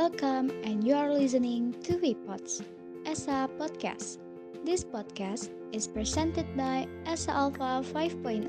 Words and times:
Welcome, 0.00 0.48
and 0.64 0.80
you 0.80 0.96
are 0.96 1.12
listening 1.12 1.76
to 1.84 2.00
WePods, 2.00 2.64
ESA 3.04 3.52
Podcast. 3.60 4.16
This 4.64 4.80
podcast 4.80 5.52
is 5.76 5.84
presented 5.84 6.48
by 6.56 6.88
ESA 7.04 7.28
Alpha 7.36 7.84
5.0. 7.84 8.48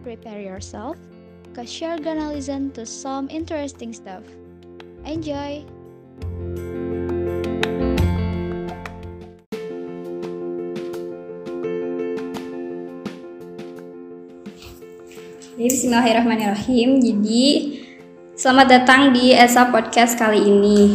Prepare 0.00 0.40
yourself, 0.40 0.96
because 1.44 1.68
you're 1.76 2.00
gonna 2.00 2.32
listen 2.32 2.72
to 2.72 2.88
some 2.88 3.28
interesting 3.28 3.92
stuff. 3.92 4.24
Enjoy! 5.04 5.60
Bismillahirrahmanirrahim. 15.60 17.04
Jadi 17.04 17.75
selamat 18.46 18.68
datang 18.70 19.10
di 19.10 19.34
ESA 19.34 19.74
Podcast 19.74 20.14
kali 20.14 20.38
ini. 20.38 20.94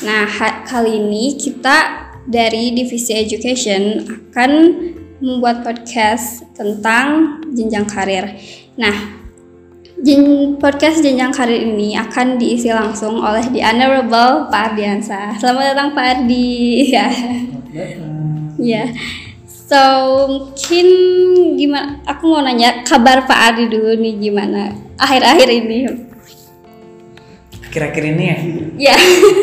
Nah, 0.00 0.24
kali 0.64 0.96
ini 0.96 1.36
kita 1.36 2.08
dari 2.24 2.72
Divisi 2.72 3.12
Education 3.12 4.00
akan 4.08 4.52
membuat 5.20 5.60
podcast 5.60 6.48
tentang 6.56 7.36
jenjang 7.52 7.84
karir. 7.84 8.40
Nah, 8.80 9.12
jen- 10.00 10.56
podcast 10.56 11.04
jenjang 11.04 11.36
karir 11.36 11.68
ini 11.68 12.00
akan 12.00 12.40
diisi 12.40 12.72
langsung 12.72 13.20
oleh 13.20 13.44
The 13.44 13.60
Honorable 13.60 14.48
Pak 14.48 14.72
Ardiansa. 14.72 15.36
Selamat 15.36 15.76
datang 15.76 15.92
Pak 15.92 16.04
Ardi. 16.16 16.48
Ya. 16.96 17.12
Ya. 18.56 18.84
So, 19.44 19.84
mungkin 20.32 20.86
gimana 21.60 22.00
aku 22.08 22.24
mau 22.24 22.40
nanya 22.40 22.80
kabar 22.88 23.28
Pak 23.28 23.52
Ardi 23.52 23.68
dulu 23.68 24.00
nih 24.00 24.16
gimana 24.16 24.72
akhir-akhir 24.96 25.48
ini. 25.52 26.05
Akhir-akhir 27.76 28.04
ini 28.08 28.24
ya, 28.24 28.38
Ya. 28.88 28.96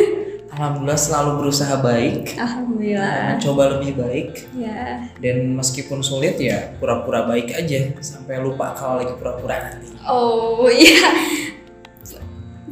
alhamdulillah 0.57 0.97
selalu 0.97 1.31
berusaha 1.37 1.77
baik, 1.85 2.33
Alhamdulillah. 2.33 3.37
mencoba 3.37 3.77
lebih 3.77 3.93
baik, 3.93 4.49
Ya. 4.57 5.05
dan 5.21 5.53
meskipun 5.53 6.01
sulit 6.01 6.41
ya 6.41 6.73
pura-pura 6.81 7.29
baik 7.29 7.53
aja 7.53 7.93
sampai 8.01 8.41
lupa 8.41 8.73
kalau 8.73 9.05
lagi 9.05 9.13
pura-pura 9.21 9.69
nanti. 9.69 9.85
Oh, 10.09 10.65
iya. 10.73 11.13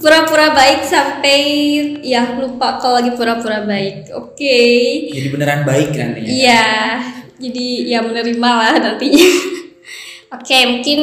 Pura-pura 0.02 0.50
baik 0.58 0.82
sampai 0.82 1.38
ya 2.02 2.42
lupa 2.42 2.82
kalau 2.82 2.98
lagi 2.98 3.14
pura-pura 3.14 3.62
baik. 3.62 4.10
Oke. 4.18 4.58
Jadi 5.14 5.28
beneran 5.30 5.62
baik 5.62 5.94
nantinya. 5.94 6.26
Iya, 6.26 6.66
jadi 7.38 7.68
ya 7.86 8.00
menerima 8.02 8.50
lah 8.50 8.74
nantinya. 8.82 9.30
Oke, 10.42 10.58
mungkin 10.74 11.02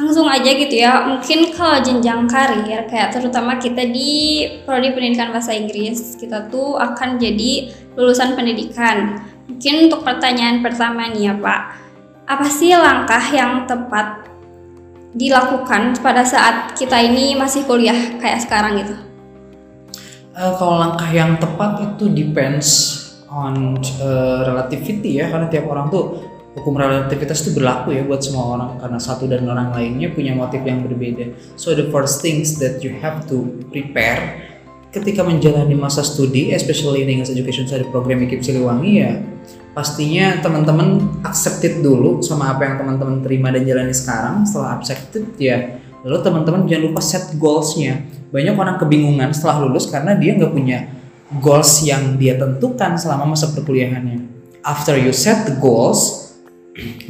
langsung 0.00 0.24
aja 0.24 0.50
gitu 0.56 0.72
ya. 0.80 1.04
Mungkin 1.04 1.52
kalau 1.52 1.84
jenjang 1.84 2.24
karir, 2.24 2.88
kayak 2.88 3.12
terutama 3.12 3.60
kita 3.60 3.84
di 3.84 4.48
prodi 4.64 4.96
pendidikan 4.96 5.28
bahasa 5.28 5.52
Inggris, 5.52 6.16
kita 6.16 6.48
tuh 6.48 6.80
akan 6.80 7.20
jadi 7.20 7.68
lulusan 8.00 8.32
pendidikan. 8.32 9.20
Mungkin 9.52 9.92
untuk 9.92 10.00
pertanyaan 10.08 10.64
pertama 10.64 11.12
nih 11.12 11.28
ya 11.28 11.34
Pak, 11.36 11.60
apa 12.24 12.46
sih 12.48 12.72
langkah 12.72 13.20
yang 13.28 13.68
tepat 13.68 14.24
dilakukan 15.12 15.98
pada 16.00 16.22
saat 16.24 16.72
kita 16.78 16.96
ini 17.02 17.36
masih 17.36 17.66
kuliah 17.68 18.16
kayak 18.22 18.40
sekarang 18.40 18.80
gitu? 18.80 18.94
Eh, 20.32 20.52
kalau 20.56 20.80
langkah 20.80 21.10
yang 21.12 21.36
tepat 21.36 21.82
itu 21.84 22.08
depends 22.08 22.96
on 23.28 23.76
eh, 23.82 24.40
relativity 24.48 25.20
ya, 25.20 25.28
karena 25.28 25.50
tiap 25.50 25.68
orang 25.68 25.92
tuh 25.92 26.29
hukum 26.58 26.74
relativitas 26.74 27.46
itu 27.46 27.54
berlaku 27.54 27.94
ya 27.94 28.02
buat 28.02 28.18
semua 28.24 28.58
orang 28.58 28.70
karena 28.82 28.98
satu 28.98 29.30
dan 29.30 29.46
orang 29.46 29.70
lainnya 29.70 30.10
punya 30.10 30.34
motif 30.34 30.62
yang 30.66 30.82
berbeda. 30.82 31.30
So 31.54 31.78
the 31.78 31.86
first 31.94 32.24
things 32.24 32.58
that 32.58 32.82
you 32.82 32.98
have 32.98 33.30
to 33.30 33.46
prepare 33.70 34.50
ketika 34.90 35.22
menjalani 35.22 35.78
masa 35.78 36.02
studi, 36.02 36.50
especially 36.50 37.06
English 37.06 37.30
Education 37.30 37.66
Study 37.70 37.86
Program 37.88 38.26
IKIP 38.26 38.42
Siliwangi 38.42 38.92
ya, 38.98 39.22
pastinya 39.70 40.42
teman-teman 40.42 41.22
accepted 41.22 41.78
dulu 41.78 42.18
sama 42.26 42.50
apa 42.50 42.66
yang 42.66 42.76
teman-teman 42.82 43.22
terima 43.22 43.54
dan 43.54 43.62
jalani 43.62 43.94
sekarang. 43.94 44.42
Setelah 44.42 44.82
accepted 44.82 45.30
ya, 45.38 45.78
lalu 46.02 46.18
teman-teman 46.26 46.66
jangan 46.66 46.84
lupa 46.90 47.00
set 47.00 47.30
goalsnya. 47.38 48.02
Banyak 48.30 48.54
orang 48.54 48.76
kebingungan 48.78 49.30
setelah 49.34 49.66
lulus 49.66 49.90
karena 49.90 50.14
dia 50.18 50.34
nggak 50.38 50.52
punya 50.54 50.86
goals 51.38 51.86
yang 51.86 52.18
dia 52.18 52.34
tentukan 52.34 52.98
selama 52.98 53.34
masa 53.34 53.50
perkuliahannya. 53.54 54.42
After 54.66 54.98
you 54.98 55.14
set 55.14 55.46
the 55.46 55.54
goals, 55.56 56.29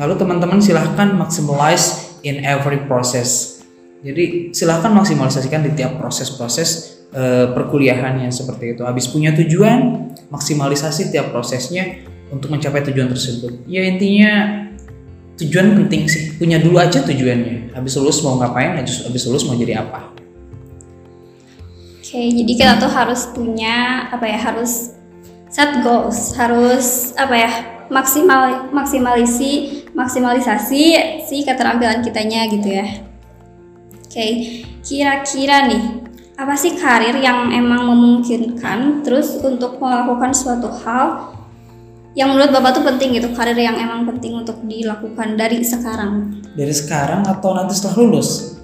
lalu 0.00 0.14
teman-teman 0.16 0.58
silahkan 0.58 1.12
maximize 1.14 2.16
in 2.24 2.44
every 2.44 2.80
process. 2.88 3.60
Jadi 4.00 4.56
silahkan 4.56 4.88
maksimalisasikan 4.96 5.60
di 5.60 5.76
tiap 5.76 6.00
proses-proses 6.00 7.00
eh, 7.12 7.52
perkuliahannya 7.52 8.32
seperti 8.32 8.76
itu. 8.76 8.82
Habis 8.88 9.12
punya 9.12 9.36
tujuan, 9.36 10.08
maksimalisasi 10.32 11.12
tiap 11.12 11.28
prosesnya 11.28 12.00
untuk 12.32 12.48
mencapai 12.48 12.80
tujuan 12.88 13.12
tersebut. 13.12 13.68
Ya 13.68 13.84
intinya 13.84 14.64
tujuan 15.36 15.76
penting 15.84 16.08
sih. 16.08 16.32
Punya 16.40 16.56
dulu 16.56 16.80
aja 16.80 17.04
tujuannya. 17.04 17.76
Habis 17.76 18.00
lulus 18.00 18.24
mau 18.24 18.40
ngapain, 18.40 18.80
habis 18.80 19.22
lulus 19.28 19.44
mau 19.44 19.56
jadi 19.56 19.84
apa. 19.84 20.16
Oke, 22.00 22.26
jadi 22.26 22.52
kita 22.58 22.72
tuh 22.82 22.90
harus 22.90 23.28
punya 23.30 24.08
apa 24.10 24.26
ya? 24.26 24.38
Harus 24.40 24.96
set 25.52 25.84
goals, 25.84 26.34
harus 26.34 27.14
apa 27.14 27.34
ya? 27.36 27.52
Maksimal 27.90 28.70
maksimalisi 28.70 29.84
maksimalisasi 29.92 30.82
si 31.26 31.36
keterampilan 31.42 32.00
kitanya 32.00 32.46
gitu 32.46 32.70
ya. 32.70 32.86
Oke, 34.06 34.26
kira-kira 34.82 35.66
nih 35.70 36.06
apa 36.40 36.56
sih 36.56 36.78
karir 36.78 37.20
yang 37.20 37.52
emang 37.52 37.84
memungkinkan 37.90 39.04
terus 39.04 39.36
untuk 39.44 39.76
melakukan 39.76 40.32
suatu 40.32 40.72
hal 40.82 41.36
yang 42.18 42.34
menurut 42.34 42.50
Bapak 42.50 42.74
tuh 42.74 42.84
penting 42.86 43.14
gitu, 43.14 43.30
karir 43.36 43.54
yang 43.54 43.78
emang 43.78 44.02
penting 44.02 44.34
untuk 44.34 44.58
dilakukan 44.66 45.38
dari 45.38 45.62
sekarang. 45.62 46.42
Dari 46.58 46.74
sekarang 46.74 47.22
atau 47.22 47.54
nanti 47.54 47.78
setelah 47.78 48.02
lulus? 48.02 48.58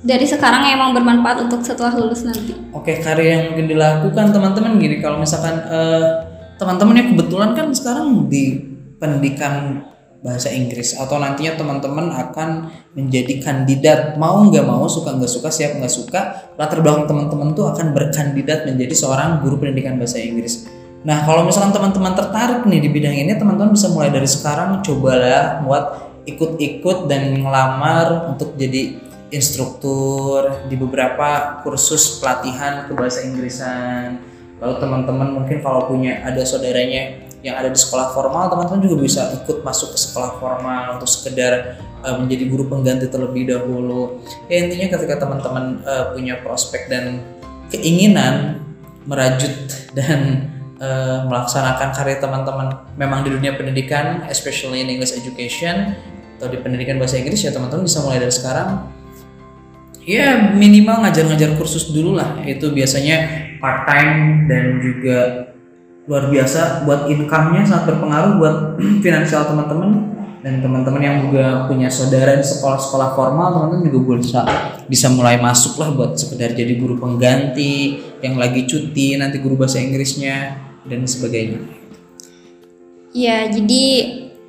Dari 0.00 0.24
sekarang 0.24 0.64
yang 0.64 0.80
emang 0.80 0.96
bermanfaat 0.96 1.50
untuk 1.50 1.60
setelah 1.60 1.92
lulus 1.92 2.24
nanti. 2.24 2.56
Oke, 2.72 2.96
karya 3.04 3.28
yang 3.34 3.42
mungkin 3.52 3.66
dilakukan 3.76 4.32
teman-teman 4.32 4.80
gini, 4.80 5.04
kalau 5.04 5.20
misalkan 5.20 5.58
eh, 5.68 6.27
teman-teman 6.58 6.94
yang 6.98 7.08
kebetulan 7.14 7.50
kan 7.54 7.66
sekarang 7.70 8.26
di 8.26 8.58
pendidikan 8.98 9.86
bahasa 10.18 10.50
Inggris 10.50 10.98
atau 10.98 11.22
nantinya 11.22 11.54
teman-teman 11.54 12.10
akan 12.10 12.74
menjadi 12.98 13.38
kandidat 13.38 14.18
mau 14.18 14.42
nggak 14.50 14.66
mau 14.66 14.90
suka 14.90 15.14
nggak 15.14 15.30
suka 15.30 15.48
siap 15.54 15.78
nggak 15.78 15.94
suka 15.94 16.20
latar 16.58 16.82
belakang 16.82 17.06
teman-teman 17.06 17.54
tuh 17.54 17.70
akan 17.70 17.94
berkandidat 17.94 18.66
menjadi 18.66 18.94
seorang 18.98 19.38
guru 19.38 19.62
pendidikan 19.62 19.94
bahasa 19.94 20.18
Inggris. 20.18 20.66
Nah 21.06 21.22
kalau 21.22 21.46
misalkan 21.46 21.70
teman-teman 21.70 22.18
tertarik 22.18 22.66
nih 22.66 22.82
di 22.82 22.90
bidang 22.90 23.14
ini 23.14 23.38
teman-teman 23.38 23.78
bisa 23.78 23.94
mulai 23.94 24.10
dari 24.10 24.26
sekarang 24.26 24.82
cobalah 24.82 25.62
buat 25.62 25.84
ikut-ikut 26.26 27.06
dan 27.06 27.38
ngelamar 27.38 28.34
untuk 28.34 28.58
jadi 28.58 28.98
instruktur 29.30 30.66
di 30.66 30.74
beberapa 30.74 31.62
kursus 31.62 32.18
pelatihan 32.18 32.90
ke 32.90 32.92
bahasa 32.98 33.22
Inggrisan. 33.22 34.27
Lalu 34.58 34.74
teman-teman 34.82 35.28
mungkin 35.38 35.58
kalau 35.62 35.86
punya 35.86 36.22
ada 36.26 36.42
saudaranya 36.42 37.28
yang 37.46 37.54
ada 37.54 37.70
di 37.70 37.78
sekolah 37.78 38.10
formal, 38.10 38.50
teman-teman 38.50 38.82
juga 38.82 38.96
bisa 38.98 39.30
ikut 39.30 39.62
masuk 39.62 39.94
ke 39.94 39.98
sekolah 39.98 40.42
formal 40.42 40.98
untuk 40.98 41.06
sekedar 41.06 41.78
uh, 42.02 42.18
menjadi 42.18 42.50
guru 42.50 42.66
pengganti 42.66 43.06
terlebih 43.06 43.46
dahulu. 43.46 44.18
Ya 44.50 44.66
intinya 44.66 44.98
ketika 44.98 45.22
teman-teman 45.22 45.86
uh, 45.86 46.10
punya 46.10 46.42
prospek 46.42 46.90
dan 46.90 47.22
keinginan 47.70 48.58
merajut 49.06 49.54
dan 49.94 50.50
uh, 50.82 51.22
melaksanakan 51.30 51.94
karya 51.94 52.18
teman-teman 52.18 52.66
memang 52.98 53.22
di 53.22 53.30
dunia 53.30 53.54
pendidikan, 53.54 54.26
especially 54.26 54.82
in 54.82 54.90
English 54.90 55.14
education 55.14 55.94
atau 56.38 56.50
di 56.50 56.58
pendidikan 56.58 57.02
bahasa 57.02 57.18
Inggris 57.18 57.42
ya 57.42 57.50
teman-teman 57.50 57.82
bisa 57.82 57.98
mulai 57.98 58.22
dari 58.22 58.30
sekarang 58.30 58.86
ya 60.06 60.54
minimal 60.54 61.02
ngajar-ngajar 61.02 61.58
kursus 61.58 61.90
dulu 61.90 62.14
lah 62.14 62.38
itu 62.46 62.70
biasanya 62.70 63.47
part 63.62 63.86
time 63.86 64.46
dan 64.50 64.78
juga 64.82 65.18
luar 66.08 66.32
biasa 66.32 66.88
buat 66.88 67.06
income-nya 67.12 67.68
sangat 67.68 67.84
berpengaruh 67.94 68.32
buat 68.40 68.56
finansial 69.04 69.44
teman-teman 69.44 70.16
dan 70.38 70.62
teman-teman 70.62 71.02
yang 71.02 71.16
juga 71.28 71.66
punya 71.66 71.90
saudara 71.90 72.38
di 72.38 72.46
sekolah-sekolah 72.46 73.18
formal 73.18 73.52
teman-teman 73.52 73.90
juga 73.90 74.14
bisa 74.16 74.40
bisa 74.86 75.06
mulai 75.12 75.36
masuk 75.36 75.76
lah 75.82 75.90
buat 75.92 76.14
sekedar 76.16 76.54
jadi 76.54 76.78
guru 76.78 76.96
pengganti 76.96 78.00
yang 78.22 78.38
lagi 78.38 78.64
cuti 78.64 79.18
nanti 79.18 79.42
guru 79.42 79.58
bahasa 79.58 79.82
Inggrisnya 79.82 80.56
dan 80.86 81.04
sebagainya 81.04 81.78
Ya, 83.16 83.48
jadi 83.48 83.84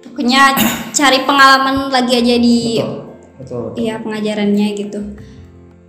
pokoknya 0.04 0.52
cari 0.92 1.24
pengalaman 1.24 1.88
lagi 1.90 2.20
aja 2.20 2.36
di 2.36 2.78
betul 2.78 3.16
betul, 3.40 3.60
betul. 3.72 3.80
iya 3.80 3.96
pengajarannya 4.04 4.68
gitu. 4.76 5.00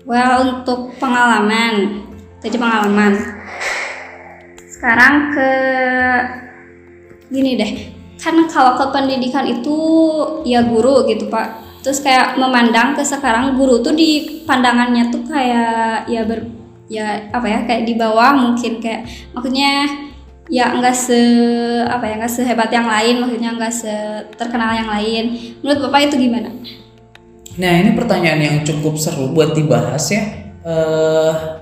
Well, 0.07 0.63
untuk 0.63 0.97
pengalaman, 0.97 2.07
tadi 2.41 2.57
pengalaman. 2.57 3.13
Sekarang 4.67 5.15
ke 5.37 5.51
gini 7.29 7.55
deh. 7.61 7.73
Kan 8.21 8.37
kalau 8.49 8.77
ke 8.77 8.85
pendidikan 8.93 9.49
itu 9.49 9.79
ya 10.45 10.65
guru 10.65 11.09
gitu, 11.09 11.29
Pak. 11.29 11.81
Terus 11.81 12.05
kayak 12.05 12.37
memandang 12.37 12.93
ke 12.93 13.01
sekarang 13.01 13.57
guru 13.57 13.81
tuh 13.81 13.97
di 13.97 14.45
pandangannya 14.45 15.09
tuh 15.09 15.25
kayak 15.25 16.05
ya 16.09 16.25
ber 16.29 16.45
ya 16.91 17.31
apa 17.31 17.47
ya 17.47 17.65
kayak 17.65 17.87
di 17.87 17.95
bawah 17.97 18.35
mungkin 18.35 18.83
kayak 18.83 19.07
maksudnya 19.31 19.87
ya 20.51 20.75
enggak 20.75 20.93
se 20.93 21.17
apa 21.87 22.03
ya 22.11 22.19
enggak 22.19 22.35
sehebat 22.35 22.69
yang 22.75 22.91
lain 22.91 23.23
maksudnya 23.23 23.55
enggak 23.55 23.73
terkenal 24.35 24.75
yang 24.75 24.91
lain 24.91 25.55
menurut 25.63 25.87
bapak 25.87 26.11
itu 26.11 26.27
gimana 26.27 26.51
Nah 27.61 27.73
ini 27.83 27.93
pertanyaan 27.93 28.41
yang 28.41 28.57
cukup 28.65 28.97
seru 28.97 29.37
buat 29.37 29.53
dibahas 29.53 30.05
ya. 30.09 30.23
Eh 30.65 31.60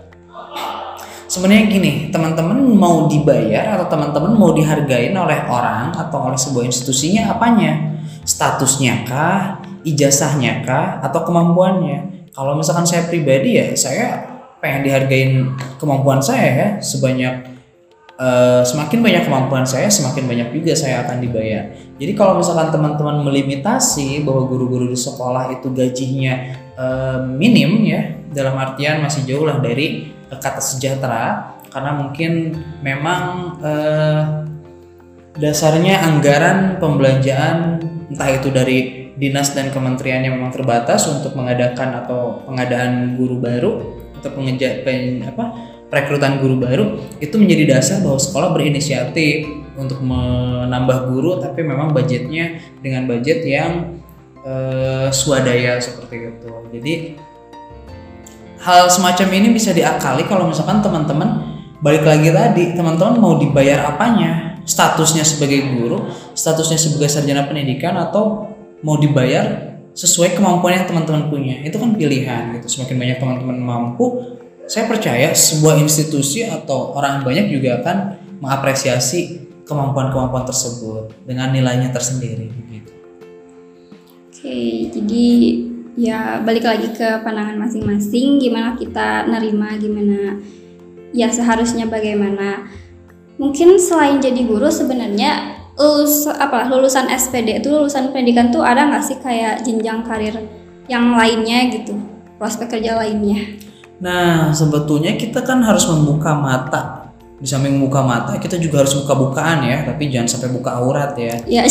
Sebenarnya 1.28 1.68
gini, 1.68 1.92
teman-teman 2.08 2.56
mau 2.72 3.04
dibayar 3.04 3.76
atau 3.76 3.84
teman-teman 3.92 4.32
mau 4.32 4.56
dihargain 4.56 5.12
oleh 5.12 5.44
orang 5.44 5.92
atau 5.92 6.32
oleh 6.32 6.40
sebuah 6.40 6.64
institusinya 6.64 7.36
apanya? 7.36 8.00
Statusnya 8.24 9.04
kah, 9.04 9.60
ijazahnya 9.84 10.64
kah, 10.64 11.04
atau 11.04 11.28
kemampuannya? 11.28 12.32
Kalau 12.32 12.56
misalkan 12.56 12.88
saya 12.88 13.04
pribadi 13.12 13.60
ya, 13.60 13.76
saya 13.76 14.24
pengen 14.64 14.88
dihargain 14.88 15.52
kemampuan 15.76 16.24
saya 16.24 16.48
ya 16.48 16.68
sebanyak 16.80 17.60
Uh, 18.18 18.66
semakin 18.66 18.98
banyak 18.98 19.30
kemampuan 19.30 19.62
saya, 19.62 19.86
semakin 19.86 20.26
banyak 20.26 20.50
juga 20.50 20.74
saya 20.74 21.06
akan 21.06 21.22
dibayar. 21.22 21.70
Jadi 22.02 22.18
kalau 22.18 22.34
misalkan 22.42 22.74
teman-teman 22.74 23.22
melimitasi 23.22 24.26
bahwa 24.26 24.42
guru-guru 24.50 24.90
di 24.90 24.98
sekolah 24.98 25.54
itu 25.54 25.70
gajinya 25.70 26.34
uh, 26.74 27.22
minim 27.22 27.78
ya, 27.86 28.18
dalam 28.34 28.58
artian 28.58 29.06
masih 29.06 29.22
jauh 29.22 29.46
lah 29.46 29.62
dari 29.62 30.17
kata 30.30 30.60
sejahtera, 30.60 31.56
karena 31.72 31.92
mungkin 31.96 32.32
memang 32.84 33.22
uh, 33.64 34.22
dasarnya 35.38 36.04
anggaran 36.04 36.76
pembelanjaan 36.82 37.80
entah 38.08 38.30
itu 38.32 38.48
dari 38.48 38.78
dinas 39.18 39.52
dan 39.52 39.68
kementerian 39.74 40.22
yang 40.22 40.38
memang 40.38 40.54
terbatas 40.54 41.04
untuk 41.10 41.34
mengadakan 41.34 42.04
atau 42.04 42.42
pengadaan 42.46 43.18
guru 43.18 43.42
baru 43.42 43.72
atau 44.18 44.30
pengeja, 44.34 44.82
pen, 44.82 45.22
apa 45.26 45.54
perekrutan 45.88 46.38
guru 46.42 46.58
baru 46.58 46.84
itu 47.18 47.34
menjadi 47.38 47.78
dasar 47.78 48.04
bahwa 48.04 48.18
sekolah 48.20 48.50
berinisiatif 48.54 49.46
untuk 49.78 50.02
menambah 50.02 51.10
guru 51.10 51.38
tapi 51.38 51.62
memang 51.62 51.94
budgetnya 51.94 52.58
dengan 52.82 53.06
budget 53.06 53.46
yang 53.46 53.98
uh, 54.42 55.08
swadaya 55.14 55.78
seperti 55.78 56.34
itu. 56.34 56.50
Jadi 56.74 56.94
hal 58.62 58.90
semacam 58.90 59.28
ini 59.34 59.48
bisa 59.54 59.70
diakali 59.70 60.26
kalau 60.26 60.50
misalkan 60.50 60.82
teman-teman 60.82 61.60
balik 61.78 62.02
lagi 62.02 62.34
tadi 62.34 62.74
teman-teman 62.74 63.14
mau 63.18 63.34
dibayar 63.38 63.94
apanya? 63.94 64.60
Statusnya 64.68 65.24
sebagai 65.24 65.64
guru 65.64 66.12
statusnya 66.36 66.76
sebagai 66.76 67.08
sarjana 67.08 67.48
pendidikan 67.48 67.96
atau 67.96 68.52
mau 68.84 69.00
dibayar 69.00 69.74
sesuai 69.96 70.36
kemampuan 70.36 70.82
yang 70.82 70.86
teman-teman 70.86 71.32
punya? 71.32 71.64
Itu 71.64 71.80
kan 71.80 71.96
pilihan 71.96 72.58
gitu. 72.60 72.66
Semakin 72.78 72.96
banyak 73.00 73.16
teman-teman 73.16 73.58
mampu 73.58 74.36
saya 74.68 74.84
percaya 74.84 75.32
sebuah 75.32 75.80
institusi 75.80 76.44
atau 76.44 76.92
orang 76.92 77.24
banyak 77.24 77.48
juga 77.48 77.80
akan 77.80 77.96
mengapresiasi 78.44 79.48
kemampuan-kemampuan 79.64 80.44
tersebut 80.44 81.08
dengan 81.24 81.48
nilainya 81.48 81.88
tersendiri 81.88 82.52
gitu. 82.68 82.92
Oke, 84.28 84.92
jadi 84.92 85.24
ya 85.98 86.38
balik 86.46 86.62
lagi 86.62 86.94
ke 86.94 87.26
pandangan 87.26 87.58
masing-masing 87.58 88.38
gimana 88.38 88.78
kita 88.78 89.26
nerima 89.26 89.74
gimana 89.74 90.38
ya 91.10 91.26
seharusnya 91.28 91.90
bagaimana. 91.90 92.70
Mungkin 93.38 93.78
selain 93.78 94.18
jadi 94.18 94.46
guru 94.46 94.66
sebenarnya 94.66 95.58
lulus 95.78 96.26
apa 96.26 96.66
lulusan 96.70 97.06
SPD 97.06 97.62
itu 97.62 97.70
lulusan 97.70 98.10
pendidikan 98.10 98.50
tuh 98.50 98.66
ada 98.66 98.86
nggak 98.90 99.02
sih 99.02 99.18
kayak 99.22 99.62
jenjang 99.62 100.02
karir 100.02 100.34
yang 100.90 101.14
lainnya 101.14 101.70
gitu 101.70 101.94
prospek 102.34 102.66
kerja 102.66 102.98
lainnya 102.98 103.58
Nah, 103.98 104.54
sebetulnya 104.54 105.18
kita 105.18 105.42
kan 105.42 105.58
harus 105.66 105.86
membuka 105.90 106.30
mata. 106.38 107.10
Di 107.38 107.46
samping 107.46 107.78
membuka 107.78 108.02
mata, 108.02 108.38
kita 108.38 108.58
juga 108.58 108.82
harus 108.82 108.94
buka-bukaan 108.98 109.66
ya, 109.66 109.86
tapi 109.86 110.10
jangan 110.10 110.26
sampai 110.26 110.50
buka 110.54 110.78
aurat 110.78 111.14
ya. 111.18 111.34
Iya, 111.46 111.62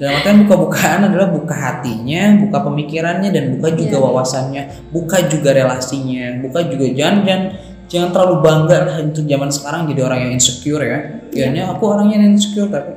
Dalam 0.00 0.16
artian 0.16 0.48
buka-bukaan 0.48 1.12
adalah 1.12 1.28
buka 1.28 1.52
hatinya, 1.52 2.40
buka 2.40 2.64
pemikirannya 2.64 3.28
dan 3.28 3.60
buka 3.60 3.68
juga 3.76 3.96
ya. 4.00 4.04
wawasannya, 4.08 4.62
buka 4.88 5.28
juga 5.28 5.52
relasinya, 5.52 6.40
buka 6.40 6.64
juga 6.72 6.88
jangan 6.96 7.20
jangan 7.28 7.42
jangan 7.84 8.08
terlalu 8.08 8.36
bangga 8.40 8.78
lah 8.88 8.96
untuk 9.04 9.28
zaman 9.28 9.50
sekarang 9.52 9.80
jadi 9.92 10.00
orang 10.08 10.18
yang 10.24 10.32
insecure 10.40 10.80
ya. 10.80 10.98
Kayaknya 11.28 11.62
aku 11.68 11.82
orangnya 11.84 12.16
yang 12.16 12.32
insecure 12.32 12.72
tapi 12.72 12.96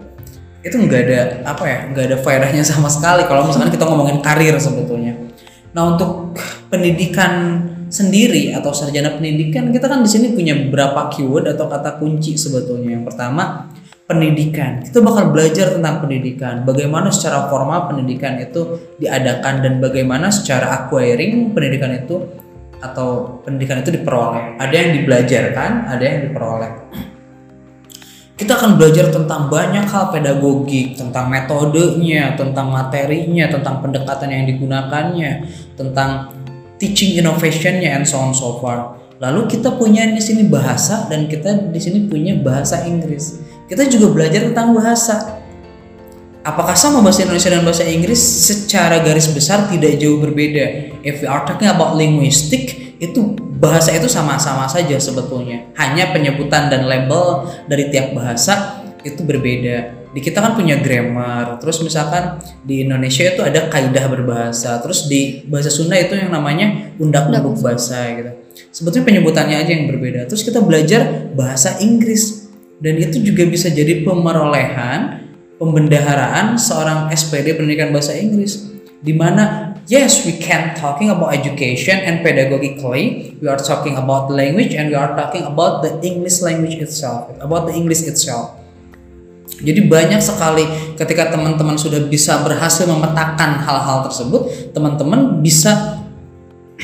itu 0.63 0.79
nggak 0.79 1.01
ada 1.03 1.21
apa 1.43 1.63
ya 1.67 1.79
nggak 1.91 2.05
ada 2.07 2.17
faedahnya 2.23 2.63
sama 2.63 2.87
sekali 2.87 3.27
kalau 3.27 3.51
misalkan 3.51 3.67
kita 3.67 3.83
ngomongin 3.83 4.23
karir 4.23 4.55
sebetulnya. 4.55 5.19
Nah 5.75 5.99
untuk 5.99 6.39
pendidikan 6.71 7.67
sendiri 7.91 8.55
atau 8.55 8.71
sarjana 8.71 9.11
pendidikan 9.19 9.75
kita 9.75 9.91
kan 9.91 9.99
di 9.99 10.07
sini 10.07 10.31
punya 10.31 10.55
beberapa 10.55 11.11
keyword 11.11 11.51
atau 11.51 11.67
kata 11.67 11.99
kunci 11.99 12.39
sebetulnya. 12.39 12.95
Yang 12.95 13.11
pertama 13.11 13.72
pendidikan. 14.13 14.85
Kita 14.85 15.01
bakal 15.01 15.33
belajar 15.33 15.73
tentang 15.73 16.05
pendidikan, 16.05 16.61
bagaimana 16.61 17.09
secara 17.09 17.49
formal 17.49 17.89
pendidikan 17.89 18.37
itu 18.37 18.77
diadakan 19.01 19.65
dan 19.65 19.73
bagaimana 19.81 20.29
secara 20.29 20.85
acquiring 20.85 21.51
pendidikan 21.57 21.91
itu 21.97 22.21
atau 22.83 23.41
pendidikan 23.41 23.81
itu 23.81 23.95
diperoleh. 23.95 24.61
Ada 24.61 24.75
yang 24.75 24.91
dibelajarkan, 25.01 25.71
ada 25.89 26.03
yang 26.03 26.19
diperoleh. 26.29 26.71
Kita 28.33 28.59
akan 28.59 28.75
belajar 28.75 29.07
tentang 29.13 29.47
banyak 29.47 29.85
hal 29.87 30.11
pedagogik, 30.11 30.99
tentang 30.99 31.29
metodenya, 31.29 32.33
tentang 32.33 32.73
materinya, 32.73 33.45
tentang 33.47 33.79
pendekatan 33.79 34.29
yang 34.29 34.43
digunakannya, 34.49 35.47
tentang 35.79 36.33
teaching 36.81 37.15
innovationnya 37.15 37.95
and 37.95 38.03
so 38.03 38.19
on 38.19 38.35
so 38.35 38.59
far. 38.59 38.99
Lalu 39.23 39.47
kita 39.55 39.79
punya 39.79 40.03
di 40.03 40.19
sini 40.19 40.51
bahasa 40.51 41.07
dan 41.07 41.31
kita 41.31 41.71
di 41.71 41.79
sini 41.79 42.11
punya 42.11 42.35
bahasa 42.35 42.83
Inggris. 42.83 43.39
Kita 43.67 43.87
juga 43.87 44.11
belajar 44.11 44.47
tentang 44.51 44.75
bahasa. 44.75 45.39
Apakah 46.43 46.75
sama 46.75 46.99
bahasa 46.99 47.23
Indonesia 47.23 47.47
dan 47.55 47.63
bahasa 47.63 47.87
Inggris 47.87 48.19
secara 48.19 48.99
garis 48.99 49.31
besar 49.31 49.71
tidak 49.71 49.95
jauh 49.95 50.19
berbeda? 50.19 50.91
If 50.99 51.23
we 51.23 51.27
are 51.31 51.47
talking 51.47 51.71
about 51.71 51.95
linguistic, 51.95 52.99
itu 52.99 53.39
bahasa 53.63 53.95
itu 53.95 54.11
sama-sama 54.11 54.67
saja 54.67 54.99
sebetulnya. 54.99 55.71
Hanya 55.79 56.11
penyebutan 56.11 56.67
dan 56.67 56.83
label 56.83 57.47
dari 57.71 57.87
tiap 57.87 58.11
bahasa 58.11 58.83
itu 59.07 59.23
berbeda 59.23 60.03
di 60.13 60.21
kita 60.21 60.45
kan 60.45 60.53
punya 60.53 60.77
grammar 60.77 61.57
terus 61.57 61.81
misalkan 61.81 62.37
di 62.61 62.85
Indonesia 62.85 63.25
itu 63.25 63.41
ada 63.41 63.65
kaidah 63.65 64.05
berbahasa 64.05 64.77
terus 64.79 65.09
di 65.09 65.41
bahasa 65.49 65.73
Sunda 65.73 65.97
itu 65.97 66.13
yang 66.13 66.29
namanya 66.29 66.93
undang-undang 67.01 67.49
bahasa 67.57 68.13
gitu 68.13 68.31
sebetulnya 68.69 69.09
penyebutannya 69.09 69.57
aja 69.57 69.71
yang 69.73 69.89
berbeda 69.89 70.29
terus 70.29 70.45
kita 70.45 70.61
belajar 70.61 71.33
bahasa 71.33 71.81
Inggris 71.81 72.42
dan 72.83 72.99
itu 72.99 73.23
juga 73.23 73.47
bisa 73.47 73.71
jadi 73.71 74.03
pemerolehan 74.03 75.23
pembendaharaan 75.55 76.59
seorang 76.59 77.07
SPD 77.15 77.55
pendidikan 77.55 77.95
bahasa 77.95 78.11
Inggris. 78.19 78.67
Di 78.99 79.15
mana 79.15 79.71
yes 79.87 80.27
we 80.27 80.35
can 80.35 80.75
talking 80.75 81.07
about 81.07 81.31
education 81.31 81.95
and 82.03 82.19
pedagogically 82.19 83.35
we 83.39 83.47
are 83.47 83.59
talking 83.59 83.95
about 83.95 84.27
language 84.27 84.75
and 84.75 84.91
we 84.91 84.95
are 84.99 85.15
talking 85.15 85.47
about 85.47 85.79
the 85.79 85.95
English 86.03 86.43
language 86.43 86.75
itself 86.75 87.31
about 87.39 87.71
the 87.71 87.73
English 87.75 88.03
itself. 88.03 88.59
Jadi 89.63 89.87
banyak 89.87 90.19
sekali 90.19 90.67
ketika 90.99 91.31
teman-teman 91.31 91.79
sudah 91.79 92.03
bisa 92.11 92.43
berhasil 92.43 92.83
memetakan 92.83 93.63
hal-hal 93.63 94.03
tersebut, 94.11 94.75
teman-teman 94.75 95.39
bisa 95.39 96.03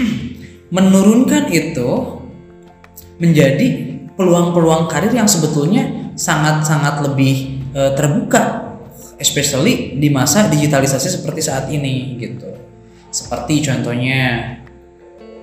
menurunkan 0.76 1.52
itu 1.52 2.22
menjadi 3.20 3.99
peluang-peluang 4.20 4.92
karir 4.92 5.16
yang 5.16 5.32
sebetulnya 5.32 6.12
sangat-sangat 6.20 7.08
lebih 7.08 7.64
e, 7.72 7.82
terbuka, 7.96 8.76
especially 9.16 9.96
di 9.96 10.12
masa 10.12 10.52
digitalisasi 10.52 11.08
seperti 11.08 11.40
saat 11.40 11.72
ini 11.72 12.20
gitu. 12.20 12.52
Seperti 13.08 13.64
contohnya 13.64 14.60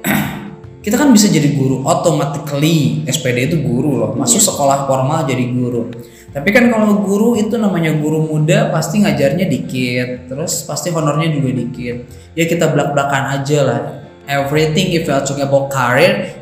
kita 0.84 1.00
kan 1.00 1.08
bisa 1.08 1.32
jadi 1.32 1.56
guru 1.56 1.88
automatically 1.88 3.08
SPD 3.08 3.48
itu 3.48 3.64
guru 3.64 3.96
loh 3.96 4.12
masuk 4.12 4.44
iya. 4.44 4.48
sekolah 4.52 4.78
formal 4.84 5.24
jadi 5.24 5.44
guru 5.50 5.88
tapi 6.36 6.52
kan 6.52 6.68
kalau 6.68 7.00
guru 7.00 7.32
itu 7.32 7.56
namanya 7.56 7.96
guru 7.96 8.28
muda 8.28 8.68
pasti 8.68 9.00
ngajarnya 9.00 9.48
dikit, 9.48 10.28
terus 10.28 10.68
pasti 10.68 10.92
honornya 10.92 11.32
juga 11.32 11.48
dikit. 11.64 12.12
Ya 12.36 12.44
kita 12.44 12.76
belak-belakan 12.76 13.40
aja 13.40 13.58
lah. 13.64 13.80
Everything 14.28 14.92
if 14.92 15.08
you 15.08 15.16
are 15.16 15.24
talking 15.24 15.48
about 15.48 15.72
career, 15.72 16.35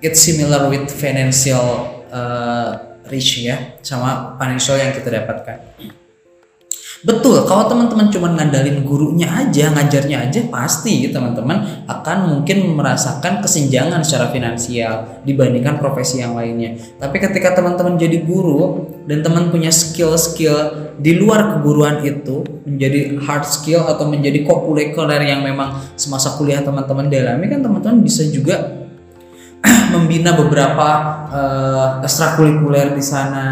it's 0.00 0.20
similar 0.24 0.68
with 0.68 0.88
financial 0.88 2.04
uh, 2.12 3.00
rich 3.08 3.46
ya, 3.46 3.78
sama 3.80 4.34
financial 4.40 4.76
yang 4.76 4.92
kita 4.92 5.08
dapatkan. 5.12 5.58
Betul, 7.06 7.44
kalau 7.46 7.70
teman-teman 7.70 8.10
cuma 8.10 8.34
ngandalin 8.34 8.82
gurunya 8.82 9.30
aja, 9.30 9.70
ngajarnya 9.70 10.26
aja, 10.26 10.40
pasti 10.50 11.06
teman-teman 11.12 11.86
akan 11.86 12.34
mungkin 12.34 12.74
merasakan 12.74 13.44
kesenjangan 13.44 14.02
secara 14.02 14.32
finansial 14.34 15.22
dibandingkan 15.22 15.78
profesi 15.78 16.18
yang 16.18 16.34
lainnya. 16.34 16.74
Tapi 16.98 17.20
ketika 17.20 17.54
teman-teman 17.54 17.94
jadi 17.94 18.24
guru 18.24 18.90
dan 19.06 19.22
teman 19.22 19.52
punya 19.54 19.70
skill-skill 19.70 20.88
di 20.96 21.14
luar 21.14 21.54
keguruan 21.54 22.00
itu 22.00 22.42
menjadi 22.64 23.20
hard 23.22 23.44
skill 23.44 23.84
atau 23.86 24.08
menjadi 24.08 24.42
kopulekuler 24.42 25.20
yang 25.20 25.44
memang 25.44 25.78
semasa 25.94 26.34
kuliah 26.34 26.64
teman-teman 26.64 27.12
dalami 27.12 27.46
kan 27.46 27.60
teman-teman 27.60 28.02
bisa 28.02 28.24
juga 28.26 28.85
membina 29.94 30.34
beberapa 30.34 30.88
uh, 31.30 32.92
di 32.94 33.02
sana. 33.02 33.46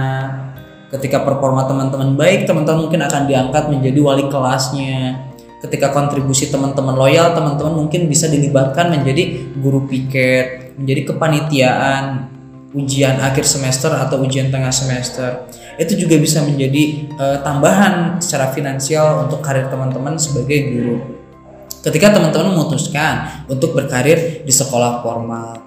Ketika 0.94 1.26
performa 1.26 1.66
teman-teman 1.66 2.14
baik, 2.14 2.46
teman-teman 2.46 2.86
mungkin 2.86 3.02
akan 3.02 3.26
diangkat 3.26 3.66
menjadi 3.66 3.98
wali 3.98 4.30
kelasnya. 4.30 5.26
Ketika 5.58 5.90
kontribusi 5.90 6.54
teman-teman 6.54 6.94
loyal, 6.94 7.34
teman-teman 7.34 7.74
mungkin 7.74 8.06
bisa 8.06 8.30
dilibatkan 8.30 8.94
menjadi 8.94 9.42
guru 9.58 9.90
piket, 9.90 10.76
menjadi 10.78 11.10
kepanitiaan, 11.10 12.30
ujian 12.74 13.18
akhir 13.18 13.42
semester 13.42 13.90
atau 13.90 14.22
ujian 14.22 14.54
tengah 14.54 14.70
semester. 14.70 15.50
Itu 15.74 15.98
juga 15.98 16.14
bisa 16.20 16.46
menjadi 16.46 17.10
uh, 17.18 17.38
tambahan 17.42 18.22
secara 18.22 18.54
finansial 18.54 19.26
untuk 19.26 19.42
karir 19.42 19.66
teman-teman 19.66 20.14
sebagai 20.14 20.58
guru. 20.70 20.96
Ketika 21.82 22.14
teman-teman 22.14 22.54
memutuskan 22.54 23.44
untuk 23.50 23.74
berkarir 23.74 24.46
di 24.46 24.52
sekolah 24.52 25.02
formal, 25.02 25.63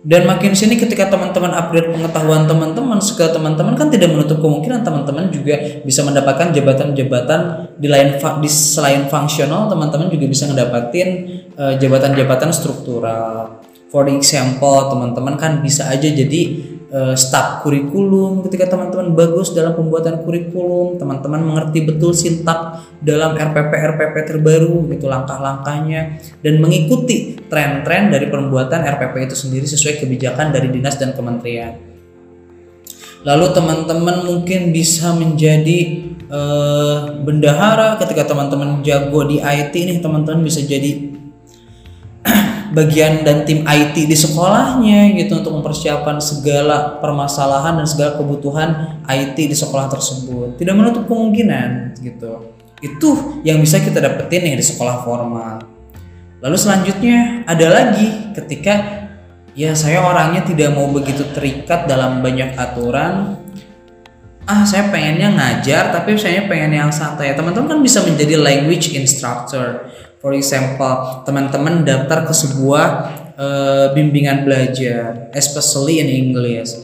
dan 0.00 0.24
makin 0.24 0.56
sini 0.56 0.80
ketika 0.80 1.12
teman-teman 1.12 1.52
upgrade 1.52 1.92
pengetahuan 1.92 2.48
teman-teman 2.48 2.96
segala 3.04 3.36
teman-teman 3.36 3.76
kan 3.76 3.92
tidak 3.92 4.08
menutup 4.08 4.40
kemungkinan 4.40 4.80
teman-teman 4.80 5.28
juga 5.28 5.84
bisa 5.84 6.00
mendapatkan 6.00 6.56
jabatan-jabatan 6.56 7.40
di 7.76 7.84
lain 7.84 8.16
di 8.16 8.48
selain 8.48 9.12
fungsional 9.12 9.68
teman-teman 9.68 10.08
juga 10.08 10.24
bisa 10.24 10.48
mendapatkan 10.48 11.08
uh, 11.52 11.74
jabatan-jabatan 11.76 12.48
struktural. 12.48 13.60
For 13.92 14.08
example 14.08 14.88
teman-teman 14.88 15.36
kan 15.36 15.60
bisa 15.60 15.92
aja 15.92 16.08
jadi 16.08 16.40
uh, 16.88 17.12
staf 17.12 17.60
kurikulum 17.60 18.40
ketika 18.48 18.72
teman-teman 18.72 19.12
bagus 19.12 19.52
dalam 19.52 19.76
pembuatan 19.76 20.24
kurikulum 20.24 20.96
teman-teman 20.96 21.44
mengerti 21.44 21.84
betul 21.84 22.16
sintak 22.16 22.88
dalam 23.04 23.36
RPP 23.36 23.68
RPP 23.68 24.14
terbaru 24.24 24.88
gitu 24.96 25.12
langkah-langkahnya 25.12 26.24
dan 26.40 26.54
mengikuti 26.56 27.39
tren-tren 27.50 28.08
dari 28.08 28.30
pembuatan 28.30 28.86
RPP 28.86 29.26
itu 29.28 29.36
sendiri 29.36 29.66
sesuai 29.66 30.00
kebijakan 30.06 30.54
dari 30.54 30.70
dinas 30.70 30.96
dan 30.96 31.12
kementerian 31.12 31.76
lalu 33.26 33.52
teman-teman 33.52 34.24
mungkin 34.24 34.72
bisa 34.72 35.12
menjadi 35.12 36.08
uh, 36.30 37.20
bendahara 37.20 38.00
ketika 38.00 38.32
teman-teman 38.32 38.80
jago 38.80 39.26
di 39.28 39.42
IT 39.42 39.74
nih 39.74 39.98
teman-teman 40.00 40.40
bisa 40.40 40.64
jadi 40.64 41.12
bagian 42.76 43.26
dan 43.26 43.44
tim 43.44 43.66
IT 43.66 43.96
di 44.08 44.16
sekolahnya 44.16 45.12
gitu 45.18 45.42
untuk 45.42 45.52
mempersiapkan 45.52 46.22
segala 46.22 47.02
permasalahan 47.02 47.82
dan 47.82 47.86
segala 47.86 48.16
kebutuhan 48.16 49.00
IT 49.10 49.36
di 49.36 49.56
sekolah 49.56 49.90
tersebut. 49.90 50.56
Tidak 50.56 50.74
menutup 50.76 51.10
kemungkinan 51.10 51.98
gitu. 51.98 52.54
Itu 52.80 53.42
yang 53.44 53.60
bisa 53.60 53.82
kita 53.82 54.00
dapetin 54.00 54.46
nih 54.46 54.56
di 54.56 54.64
sekolah 54.64 55.02
formal. 55.04 55.69
Lalu 56.40 56.56
selanjutnya 56.56 57.44
ada 57.44 57.66
lagi 57.68 58.32
ketika 58.32 59.06
ya 59.52 59.76
saya 59.76 60.00
orangnya 60.00 60.44
tidak 60.44 60.72
mau 60.72 60.88
begitu 60.88 61.24
terikat 61.36 61.84
dalam 61.84 62.24
banyak 62.24 62.56
aturan. 62.56 63.36
Ah, 64.48 64.66
saya 64.66 64.90
pengennya 64.90 65.30
ngajar 65.30 65.94
tapi 65.94 66.16
saya 66.16 66.48
pengen 66.50 66.74
yang 66.74 66.90
santai. 66.90 67.36
Teman-teman 67.36 67.76
kan 67.76 67.80
bisa 67.84 68.02
menjadi 68.02 68.40
language 68.40 68.96
instructor 68.96 69.86
For 70.20 70.36
example, 70.36 71.24
teman-teman 71.24 71.80
daftar 71.80 72.28
ke 72.28 72.34
sebuah 72.36 72.88
uh, 73.40 73.86
bimbingan 73.96 74.44
belajar, 74.44 75.32
especially 75.32 75.96
in 75.96 76.12
English. 76.12 76.76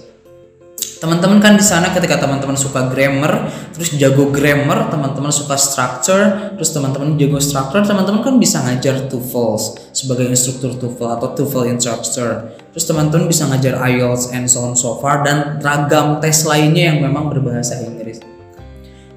Teman-teman 0.97 1.45
kan 1.45 1.61
di 1.61 1.65
sana 1.65 1.93
ketika 1.93 2.17
teman-teman 2.17 2.57
suka 2.57 2.89
grammar, 2.89 3.53
terus 3.77 3.93
jago 4.01 4.33
grammar, 4.33 4.89
teman-teman 4.89 5.29
suka 5.29 5.53
structure, 5.61 6.57
terus 6.57 6.73
teman-teman 6.73 7.21
jago 7.21 7.37
structure, 7.37 7.85
teman-teman 7.85 8.25
kan 8.25 8.41
bisa 8.41 8.65
ngajar 8.65 9.05
TOEFL 9.05 9.77
sebagai 9.93 10.25
instruktur 10.25 10.73
TOEFL 10.73 11.21
atau 11.21 11.29
TOEFL 11.37 11.77
instructor. 11.77 12.57
Terus 12.73 12.85
teman-teman 12.89 13.29
bisa 13.29 13.45
ngajar 13.45 13.77
IELTS 13.77 14.33
and 14.33 14.49
so 14.49 14.65
on 14.65 14.73
so 14.73 14.97
far 14.97 15.21
dan 15.21 15.61
ragam 15.61 16.17
tes 16.25 16.49
lainnya 16.49 16.97
yang 16.97 17.05
memang 17.05 17.29
berbahasa 17.29 17.77
Inggris. 17.85 18.25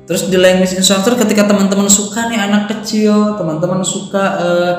Terus 0.04 0.28
di 0.28 0.36
language 0.42 0.76
instructor 0.76 1.16
ketika 1.16 1.48
teman-teman 1.48 1.88
suka 1.88 2.28
nih 2.28 2.44
anak 2.44 2.68
kecil, 2.76 3.40
teman-teman 3.40 3.86
suka 3.88 4.24
uh, 4.36 4.78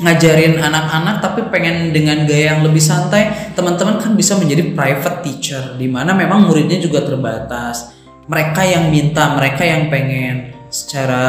ngajarin 0.00 0.60
anak-anak 0.60 1.24
tapi 1.24 1.40
pengen 1.48 1.92
dengan 1.92 2.28
gaya 2.28 2.56
yang 2.56 2.60
lebih 2.66 2.82
santai, 2.82 3.52
teman-teman 3.56 4.00
kan 4.00 4.12
bisa 4.12 4.36
menjadi 4.36 4.76
private 4.76 5.18
teacher 5.24 5.62
di 5.76 5.88
mana 5.88 6.12
memang 6.12 6.48
muridnya 6.48 6.76
juga 6.80 7.04
terbatas. 7.04 7.96
Mereka 8.26 8.62
yang 8.66 8.90
minta, 8.90 9.38
mereka 9.38 9.62
yang 9.62 9.86
pengen 9.86 10.52
secara 10.68 11.24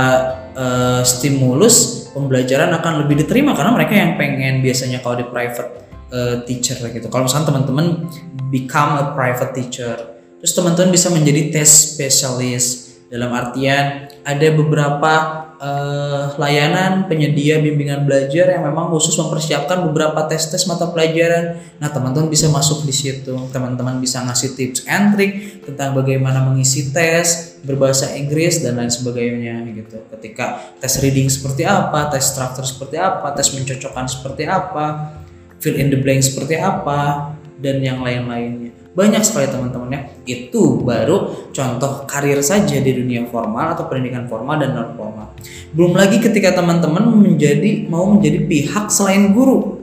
uh, 0.57 1.01
stimulus 1.05 2.09
pembelajaran 2.11 2.73
akan 2.73 3.05
lebih 3.05 3.21
diterima 3.21 3.53
karena 3.53 3.71
mereka 3.71 3.93
yang 3.93 4.11
pengen 4.17 4.65
biasanya 4.65 4.99
kalau 5.05 5.21
di 5.21 5.25
private 5.29 5.71
uh, 6.09 6.35
teacher 6.43 6.81
gitu. 6.89 7.07
Kalau 7.07 7.29
misalnya 7.29 7.53
teman-teman 7.53 8.09
become 8.49 8.97
a 8.97 9.05
private 9.13 9.53
teacher 9.53 10.17
Terus 10.37 10.53
teman-teman 10.53 10.93
bisa 10.93 11.09
menjadi 11.09 11.49
tes 11.49 11.97
spesialis 11.97 12.93
dalam 13.09 13.33
artian 13.33 14.05
ada 14.21 14.47
beberapa 14.53 15.13
uh, 15.57 16.33
layanan 16.37 17.05
penyedia 17.05 17.57
bimbingan 17.61 18.05
belajar 18.05 18.53
yang 18.53 18.63
memang 18.65 18.89
khusus 18.93 19.13
mempersiapkan 19.17 19.85
beberapa 19.89 20.25
tes-tes 20.29 20.65
mata 20.69 20.89
pelajaran. 20.89 21.61
Nah, 21.81 21.89
teman-teman 21.89 22.29
bisa 22.29 22.49
masuk 22.49 22.85
di 22.85 22.93
situ. 22.93 23.33
Teman-teman 23.51 23.97
bisa 23.97 24.21
ngasih 24.25 24.57
tips 24.57 24.85
and 24.89 25.13
trick 25.17 25.63
tentang 25.65 25.97
bagaimana 25.97 26.45
mengisi 26.45 26.89
tes 26.93 27.59
berbahasa 27.65 28.15
Inggris 28.15 28.63
dan 28.63 28.77
lain 28.79 28.89
sebagainya 28.89 29.65
gitu. 29.73 29.97
Ketika 30.17 30.77
tes 30.79 30.93
reading 31.03 31.27
seperti 31.27 31.67
apa, 31.67 32.09
tes 32.13 32.23
struktur 32.23 32.63
seperti 32.63 32.97
apa, 32.97 33.33
tes 33.33 33.51
mencocokkan 33.51 34.05
seperti 34.07 34.47
apa, 34.47 35.17
fill 35.59 35.75
in 35.75 35.89
the 35.89 35.99
blank 35.99 36.21
seperti 36.23 36.57
apa 36.57 37.33
dan 37.57 37.81
yang 37.81 38.05
lain-lainnya 38.05 38.66
banyak 38.97 39.21
sekali 39.21 39.45
teman-teman 39.45 39.93
ya. 39.93 40.01
Itu 40.25 40.81
baru 40.81 41.29
contoh 41.53 42.09
karir 42.09 42.41
saja 42.41 42.81
di 42.81 42.91
dunia 42.97 43.29
formal 43.29 43.77
atau 43.77 43.85
pendidikan 43.85 44.25
formal 44.25 44.57
dan 44.57 44.73
non 44.73 44.97
formal 44.97 45.37
belum 45.75 45.93
lagi 45.93 46.17
ketika 46.17 46.57
teman-teman 46.57 47.05
menjadi 47.11 47.85
mau 47.91 48.07
menjadi 48.07 48.47
pihak 48.47 48.89
selain 48.89 49.35
guru. 49.35 49.77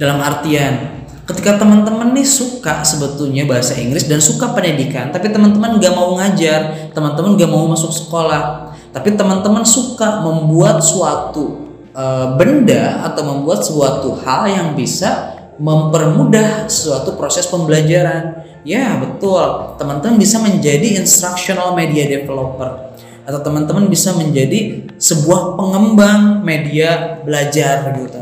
Dalam 0.00 0.16
artian 0.20 1.04
ketika 1.28 1.60
teman-teman 1.60 2.10
nih 2.16 2.26
suka 2.26 2.82
sebetulnya 2.82 3.46
bahasa 3.46 3.78
Inggris 3.78 4.08
dan 4.10 4.18
suka 4.18 4.50
pendidikan 4.50 5.14
tapi 5.14 5.30
teman-teman 5.30 5.78
gak 5.78 5.94
mau 5.94 6.18
ngajar 6.18 6.90
teman-teman 6.90 7.38
gak 7.38 7.46
mau 7.46 7.70
masuk 7.70 7.94
sekolah 7.94 8.74
tapi 8.90 9.14
teman-teman 9.14 9.62
suka 9.62 10.26
membuat 10.26 10.82
suatu 10.82 11.70
uh, 11.94 12.34
benda 12.34 13.06
atau 13.06 13.22
membuat 13.22 13.62
suatu 13.62 14.18
hal 14.26 14.50
yang 14.50 14.68
bisa 14.74 15.38
mempermudah 15.60 16.66
suatu 16.72 17.20
proses 17.20 17.44
pembelajaran. 17.44 18.48
Ya, 18.64 18.96
betul. 18.96 19.76
Teman-teman 19.76 20.16
bisa 20.16 20.40
menjadi 20.40 20.96
instructional 20.96 21.76
media 21.76 22.08
developer 22.08 22.96
atau 23.28 23.40
teman-teman 23.44 23.86
bisa 23.86 24.16
menjadi 24.16 24.90
sebuah 24.96 25.54
pengembang 25.60 26.42
media 26.42 27.20
belajar 27.22 27.92
gitu. 27.94 28.20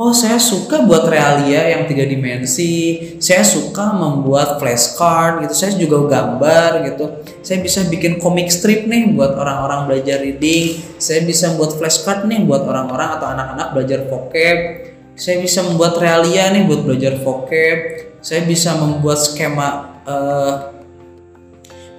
Oh, 0.00 0.16
saya 0.16 0.40
suka 0.40 0.88
buat 0.88 1.04
realia 1.12 1.76
yang 1.76 1.84
tiga 1.84 2.08
dimensi. 2.08 2.96
Saya 3.20 3.44
suka 3.44 3.92
membuat 3.92 4.56
flashcard 4.56 5.44
gitu. 5.44 5.52
Saya 5.52 5.76
juga 5.76 6.08
gambar 6.08 6.88
gitu. 6.88 7.20
Saya 7.44 7.60
bisa 7.60 7.84
bikin 7.84 8.16
comic 8.16 8.48
strip 8.48 8.88
nih 8.88 9.12
buat 9.12 9.36
orang-orang 9.36 9.92
belajar 9.92 10.24
reading. 10.24 10.80
Saya 10.96 11.20
bisa 11.28 11.52
buat 11.52 11.76
flashcard 11.76 12.24
nih 12.24 12.48
buat 12.48 12.64
orang-orang 12.64 13.20
atau 13.20 13.28
anak-anak 13.28 13.68
belajar 13.76 13.98
vocab 14.08 14.58
saya 15.20 15.36
bisa 15.44 15.60
membuat 15.60 16.00
realia 16.00 16.48
nih 16.48 16.64
buat 16.64 16.80
belajar 16.80 17.20
vocab. 17.20 18.08
Saya 18.24 18.48
bisa 18.48 18.72
membuat 18.80 19.20
skema 19.20 20.00
uh, 20.08 20.72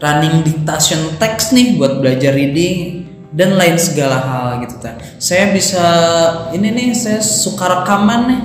running 0.01 0.41
dictation 0.41 1.21
text 1.21 1.53
nih 1.53 1.77
buat 1.77 2.01
belajar 2.01 2.33
reading 2.33 3.05
dan 3.29 3.53
lain 3.53 3.77
segala 3.77 4.17
hal 4.19 4.47
gitu 4.65 4.75
kan 4.83 4.99
saya 5.15 5.55
bisa 5.55 5.85
ini 6.51 6.73
nih 6.73 6.87
saya 6.97 7.21
suka 7.21 7.85
rekaman 7.85 8.21
nih. 8.27 8.41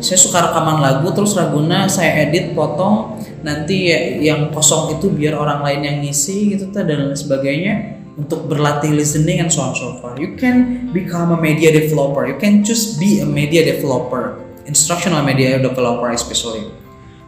Saya 0.00 0.16
suka 0.16 0.40
rekaman 0.48 0.80
lagu 0.80 1.12
terus 1.12 1.36
lagunya 1.36 1.84
saya 1.84 2.24
edit 2.24 2.56
potong. 2.56 3.20
Nanti 3.44 3.92
ya, 3.92 3.98
yang 4.32 4.48
kosong 4.48 4.96
itu 4.96 5.12
biar 5.12 5.36
orang 5.36 5.60
lain 5.60 5.80
yang 5.84 5.96
ngisi 6.00 6.56
gitu 6.56 6.72
ta 6.72 6.84
dan 6.88 7.12
lain 7.12 7.16
sebagainya 7.16 7.99
untuk 8.20 8.52
berlatih 8.52 8.92
listening 8.92 9.40
and 9.40 9.48
so 9.48 9.64
on 9.64 9.72
so 9.72 9.96
far. 10.04 10.20
You 10.20 10.36
can 10.36 10.88
become 10.92 11.32
a 11.32 11.40
media 11.40 11.72
developer. 11.72 12.28
You 12.28 12.36
can 12.36 12.60
just 12.60 13.00
be 13.00 13.24
a 13.24 13.28
media 13.28 13.64
developer, 13.64 14.36
instructional 14.68 15.24
media 15.24 15.56
developer 15.56 16.12
especially. 16.12 16.68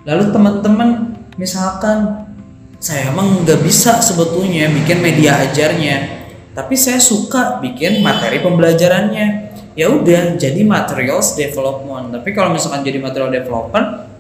Lalu 0.05 0.29
teman-teman 0.37 1.17
misalkan 1.41 2.29
saya 2.77 3.09
emang 3.09 3.47
nggak 3.47 3.63
bisa 3.65 4.05
sebetulnya 4.05 4.69
bikin 4.69 5.01
media 5.01 5.39
ajarnya, 5.49 6.29
tapi 6.53 6.77
saya 6.77 7.01
suka 7.01 7.63
bikin 7.65 8.05
materi 8.05 8.45
pembelajarannya. 8.45 9.55
Ya 9.73 9.89
udah 9.89 10.37
jadi 10.37 10.61
materials 10.69 11.33
development. 11.33 12.13
Tapi 12.13 12.37
kalau 12.37 12.53
misalkan 12.53 12.85
jadi 12.85 13.01
material 13.01 13.33
developer, 13.33 14.12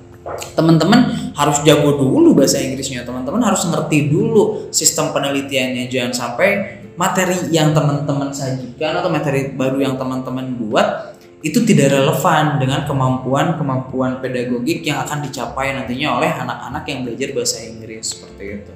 teman-teman 0.55 1.33
harus 1.35 1.59
jago 1.67 1.99
dulu 1.99 2.38
bahasa 2.38 2.62
Inggrisnya 2.62 3.02
teman-teman 3.02 3.43
harus 3.43 3.67
ngerti 3.67 4.12
dulu 4.12 4.71
sistem 4.71 5.11
penelitiannya 5.11 5.91
jangan 5.91 6.12
sampai 6.14 6.49
materi 6.95 7.50
yang 7.50 7.75
teman-teman 7.75 8.31
sajikan 8.31 9.02
atau 9.02 9.11
materi 9.11 9.50
baru 9.57 9.83
yang 9.83 9.95
teman-teman 9.99 10.55
buat 10.61 11.19
itu 11.43 11.59
tidak 11.67 11.91
relevan 11.91 12.62
dengan 12.62 12.87
kemampuan-kemampuan 12.87 14.23
pedagogik 14.23 14.87
yang 14.87 15.02
akan 15.02 15.26
dicapai 15.26 15.75
nantinya 15.75 16.23
oleh 16.23 16.31
anak-anak 16.31 16.85
yang 16.87 16.99
belajar 17.02 17.29
bahasa 17.35 17.67
Inggris 17.67 18.14
seperti 18.14 18.45
itu. 18.62 18.73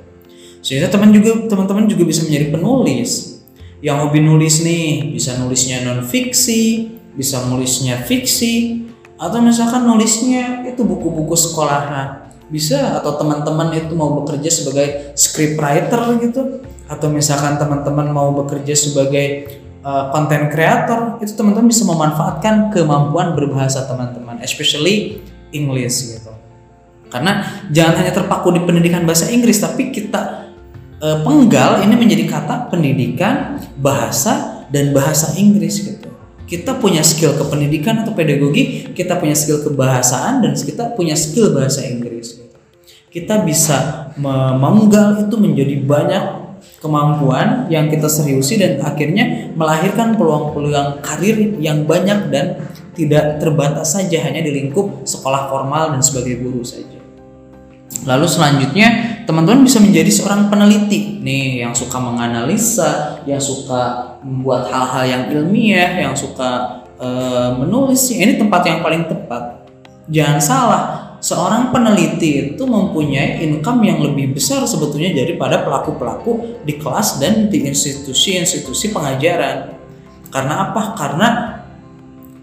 Sehingga 0.67 0.91
teman 0.91 1.15
juga 1.15 1.47
teman-teman 1.47 1.87
juga 1.87 2.03
bisa 2.03 2.27
menjadi 2.27 2.59
penulis. 2.59 3.39
Yang 3.79 3.97
hobi 4.03 4.19
nulis 4.19 4.55
nih, 4.67 5.15
bisa 5.15 5.39
nulisnya 5.39 5.87
non 5.87 6.03
fiksi, 6.03 6.91
bisa 7.15 7.47
nulisnya 7.47 8.03
fiksi, 8.03 8.83
atau 9.17 9.39
misalkan 9.41 9.89
nulisnya 9.89 10.69
itu 10.69 10.85
buku-buku 10.85 11.33
sekolahan. 11.37 12.29
Bisa 12.47 13.03
atau 13.03 13.19
teman-teman 13.19 13.75
itu 13.75 13.99
mau 13.99 14.23
bekerja 14.23 14.47
sebagai 14.47 15.17
scriptwriter 15.19 16.23
gitu, 16.23 16.63
atau 16.87 17.11
misalkan 17.11 17.59
teman-teman 17.59 18.07
mau 18.15 18.31
bekerja 18.31 18.79
sebagai 18.79 19.59
konten 19.87 20.47
uh, 20.47 20.51
creator 20.51 21.01
itu 21.23 21.35
teman-teman 21.39 21.71
bisa 21.71 21.87
memanfaatkan 21.87 22.75
kemampuan 22.75 23.39
berbahasa 23.39 23.87
teman-teman 23.87 24.43
especially 24.43 25.23
English 25.55 26.11
gitu. 26.11 26.31
Karena 27.07 27.63
jangan 27.71 28.03
hanya 28.03 28.11
terpaku 28.11 28.51
di 28.51 28.61
pendidikan 28.67 29.07
bahasa 29.07 29.31
Inggris 29.31 29.63
tapi 29.63 29.95
kita 29.95 30.51
uh, 30.99 31.23
penggal 31.23 31.87
ini 31.87 31.95
menjadi 31.95 32.27
kata 32.27 32.67
pendidikan 32.67 33.63
bahasa 33.79 34.67
dan 34.75 34.91
bahasa 34.91 35.39
Inggris 35.39 35.87
gitu 35.87 35.96
kita 36.47 36.79
punya 36.79 37.03
skill 37.03 37.35
kependidikan 37.35 38.07
atau 38.07 38.15
pedagogi 38.15 38.89
kita 38.95 39.19
punya 39.19 39.35
skill 39.35 39.61
kebahasaan 39.67 40.47
dan 40.47 40.53
kita 40.55 40.95
punya 40.95 41.19
skill 41.19 41.53
bahasa 41.53 41.83
Inggris 41.85 42.39
kita 43.11 43.43
bisa 43.43 44.11
memenggal 44.17 45.27
itu 45.27 45.35
menjadi 45.37 45.77
banyak 45.83 46.25
kemampuan 46.81 47.67
yang 47.73 47.89
kita 47.89 48.07
seriusi 48.07 48.61
dan 48.61 48.79
akhirnya 48.85 49.53
melahirkan 49.57 50.15
peluang-peluang 50.15 51.01
karir 51.01 51.57
yang 51.59 51.89
banyak 51.89 52.29
dan 52.29 52.69
tidak 52.97 53.41
terbatas 53.41 53.97
saja 53.97 54.25
hanya 54.25 54.41
di 54.41 54.53
lingkup 54.53 55.05
sekolah 55.05 55.53
formal 55.53 55.97
dan 55.97 56.01
sebagai 56.01 56.41
guru 56.41 56.65
saja. 56.65 56.96
Lalu 58.05 58.27
selanjutnya 58.29 58.89
teman-teman 59.25 59.65
bisa 59.65 59.81
menjadi 59.81 60.11
seorang 60.13 60.53
peneliti 60.53 61.23
nih 61.25 61.65
yang 61.65 61.73
suka 61.73 61.97
menganalisa, 61.97 63.23
yang 63.25 63.41
suka 63.41 64.15
membuat 64.21 64.69
hal-hal 64.69 65.05
yang 65.07 65.23
ilmiah, 65.33 66.05
yang 66.05 66.13
suka 66.13 66.85
uh, 67.01 67.57
menulis. 67.57 68.13
Ini 68.13 68.37
tempat 68.37 68.63
yang 68.69 68.85
paling 68.85 69.09
tepat. 69.09 69.65
Jangan 70.07 70.39
salah, 70.39 70.85
seorang 71.19 71.75
peneliti 71.75 72.55
itu 72.55 72.63
mempunyai 72.63 73.43
income 73.43 73.83
yang 73.83 73.99
lebih 73.99 74.37
besar 74.37 74.63
sebetulnya 74.69 75.11
daripada 75.17 75.67
pelaku-pelaku 75.67 76.63
di 76.63 76.79
kelas 76.79 77.19
dan 77.19 77.51
di 77.51 77.67
institusi-institusi 77.67 78.95
pengajaran. 78.95 79.75
Karena 80.31 80.71
apa? 80.71 80.95
Karena 80.95 81.29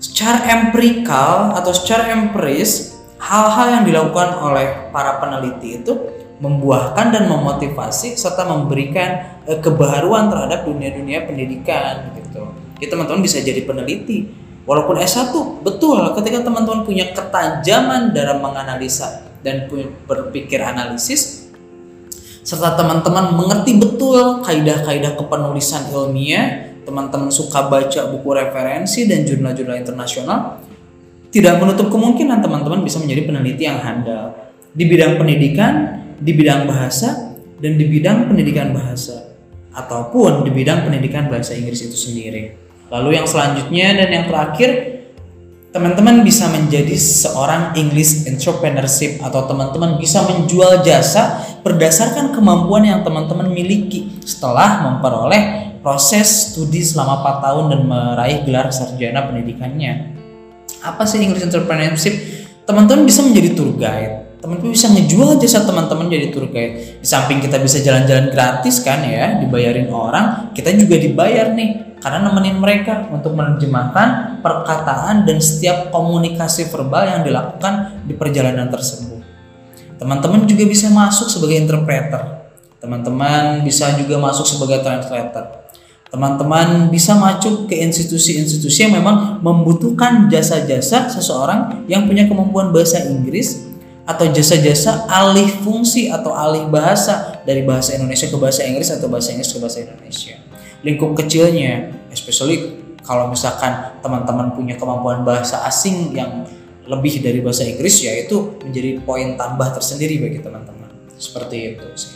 secara 0.04 0.44
empirikal 0.60 1.56
atau 1.56 1.72
secara 1.72 2.12
empiris 2.12 2.93
hal-hal 3.24 3.68
yang 3.80 3.84
dilakukan 3.88 4.36
oleh 4.44 4.92
para 4.92 5.24
peneliti 5.24 5.80
itu 5.80 5.94
membuahkan 6.44 7.16
dan 7.16 7.32
memotivasi 7.32 8.20
serta 8.20 8.44
memberikan 8.44 9.40
eh, 9.48 9.60
kebaharuan 9.64 10.28
terhadap 10.28 10.68
dunia-dunia 10.68 11.24
pendidikan 11.24 12.12
gitu. 12.20 12.52
Jadi 12.84 12.88
teman-teman 12.92 13.24
bisa 13.24 13.40
jadi 13.40 13.64
peneliti 13.64 14.44
Walaupun 14.64 14.96
S1, 14.96 15.36
betul 15.60 16.00
ketika 16.16 16.48
teman-teman 16.48 16.88
punya 16.88 17.12
ketajaman 17.12 18.16
dalam 18.16 18.40
menganalisa 18.40 19.28
dan 19.44 19.68
berpikir 20.08 20.64
analisis 20.64 21.52
serta 22.44 22.76
teman-teman 22.80 23.36
mengerti 23.36 23.76
betul 23.76 24.40
kaidah-kaidah 24.44 25.20
kepenulisan 25.20 25.92
ilmiah, 25.92 26.76
teman-teman 26.88 27.28
suka 27.28 27.68
baca 27.68 28.08
buku 28.08 28.30
referensi 28.36 29.04
dan 29.04 29.28
jurnal-jurnal 29.28 29.80
internasional, 29.80 30.60
tidak 31.34 31.58
menutup 31.58 31.90
kemungkinan 31.90 32.46
teman-teman 32.46 32.86
bisa 32.86 33.02
menjadi 33.02 33.26
peneliti 33.26 33.66
yang 33.66 33.82
handal 33.82 34.38
di 34.70 34.86
bidang 34.86 35.18
pendidikan, 35.18 35.74
di 36.22 36.32
bidang 36.38 36.70
bahasa, 36.70 37.34
dan 37.58 37.74
di 37.74 37.90
bidang 37.90 38.30
pendidikan 38.30 38.70
bahasa 38.70 39.34
ataupun 39.74 40.46
di 40.46 40.54
bidang 40.54 40.86
pendidikan 40.86 41.26
bahasa 41.34 41.58
Inggris 41.58 41.82
itu 41.82 41.98
sendiri. 41.98 42.54
Lalu 42.94 43.18
yang 43.18 43.26
selanjutnya 43.26 43.98
dan 43.98 44.10
yang 44.14 44.26
terakhir, 44.30 45.02
teman-teman 45.74 46.22
bisa 46.22 46.46
menjadi 46.54 46.94
seorang 46.94 47.74
English 47.74 48.30
entrepreneurship 48.30 49.18
atau 49.18 49.50
teman-teman 49.50 49.98
bisa 49.98 50.22
menjual 50.30 50.86
jasa 50.86 51.42
berdasarkan 51.66 52.30
kemampuan 52.30 52.86
yang 52.86 53.02
teman-teman 53.02 53.50
miliki 53.50 54.22
setelah 54.22 54.86
memperoleh 54.86 55.74
proses 55.82 56.54
studi 56.54 56.86
selama 56.86 57.26
4 57.26 57.46
tahun 57.50 57.66
dan 57.74 57.82
meraih 57.90 58.40
gelar 58.46 58.70
sarjana 58.70 59.26
pendidikannya. 59.34 60.13
Apa 60.84 61.08
sih 61.08 61.24
English 61.24 61.48
entrepreneurship? 61.48 62.12
Teman-teman 62.68 63.08
bisa 63.08 63.24
menjadi 63.24 63.56
tour 63.56 63.72
guide. 63.80 64.36
Teman-teman 64.44 64.76
bisa 64.76 64.92
ngejual 64.92 65.40
jasa 65.40 65.64
teman-teman 65.64 66.12
jadi 66.12 66.28
tour 66.36 66.52
guide. 66.52 67.00
Di 67.00 67.08
samping 67.08 67.40
kita 67.40 67.56
bisa 67.64 67.80
jalan-jalan 67.80 68.28
gratis 68.36 68.84
kan 68.84 69.00
ya, 69.08 69.40
dibayarin 69.40 69.88
orang, 69.88 70.52
kita 70.52 70.76
juga 70.76 71.00
dibayar 71.00 71.56
nih 71.56 71.96
karena 72.04 72.20
nemenin 72.28 72.60
mereka 72.60 73.08
untuk 73.08 73.32
menerjemahkan 73.32 74.44
perkataan 74.44 75.24
dan 75.24 75.40
setiap 75.40 75.88
komunikasi 75.88 76.68
verbal 76.68 77.08
yang 77.08 77.24
dilakukan 77.24 78.04
di 78.04 78.12
perjalanan 78.20 78.68
tersebut. 78.68 79.24
Teman-teman 79.96 80.44
juga 80.44 80.68
bisa 80.68 80.92
masuk 80.92 81.32
sebagai 81.32 81.64
interpreter. 81.64 82.52
Teman-teman 82.84 83.64
bisa 83.64 83.96
juga 83.96 84.20
masuk 84.20 84.44
sebagai 84.44 84.84
translator. 84.84 85.63
Teman-teman 86.14 86.94
bisa 86.94 87.18
masuk 87.18 87.66
ke 87.66 87.82
institusi-institusi 87.82 88.86
yang 88.86 88.94
memang 88.94 89.42
membutuhkan 89.42 90.30
jasa-jasa 90.30 91.10
seseorang 91.10 91.90
yang 91.90 92.06
punya 92.06 92.30
kemampuan 92.30 92.70
bahasa 92.70 93.02
Inggris 93.10 93.66
atau 94.06 94.30
jasa-jasa 94.30 95.10
alih 95.10 95.50
fungsi 95.66 96.14
atau 96.14 96.38
alih 96.38 96.70
bahasa 96.70 97.42
dari 97.42 97.66
bahasa 97.66 97.98
Indonesia 97.98 98.30
ke 98.30 98.38
bahasa 98.38 98.62
Inggris 98.62 98.94
atau 98.94 99.10
bahasa 99.10 99.34
Inggris 99.34 99.50
ke 99.50 99.58
bahasa 99.58 99.80
Indonesia 99.82 100.36
lingkup 100.84 101.16
kecilnya 101.18 101.96
especially 102.12 102.84
kalau 103.02 103.32
misalkan 103.32 103.98
teman-teman 104.04 104.52
punya 104.54 104.76
kemampuan 104.76 105.24
bahasa 105.24 105.64
asing 105.66 106.14
yang 106.14 106.46
lebih 106.84 107.24
dari 107.24 107.40
bahasa 107.40 107.64
Inggris 107.64 108.04
ya 108.04 108.12
itu 108.20 108.60
menjadi 108.60 109.00
poin 109.02 109.40
tambah 109.40 109.72
tersendiri 109.72 110.20
bagi 110.20 110.40
teman-teman 110.44 110.92
seperti 111.16 111.76
itu 111.76 111.88
sih. 111.96 112.14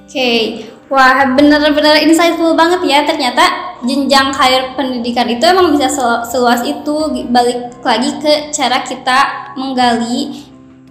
Oke, 0.00 0.16
okay. 0.16 0.42
Wah 0.90 1.22
benar-benar 1.38 2.02
insightful 2.02 2.58
banget 2.58 2.82
ya. 2.84 2.98
Ternyata 3.06 3.78
jenjang 3.86 4.34
karir 4.34 4.74
pendidikan 4.74 5.30
itu 5.30 5.46
emang 5.46 5.70
bisa 5.72 5.88
seluas 6.26 6.66
itu. 6.66 7.24
Balik 7.30 7.80
lagi 7.80 8.18
ke 8.18 8.50
cara 8.50 8.82
kita 8.82 9.54
menggali 9.54 10.50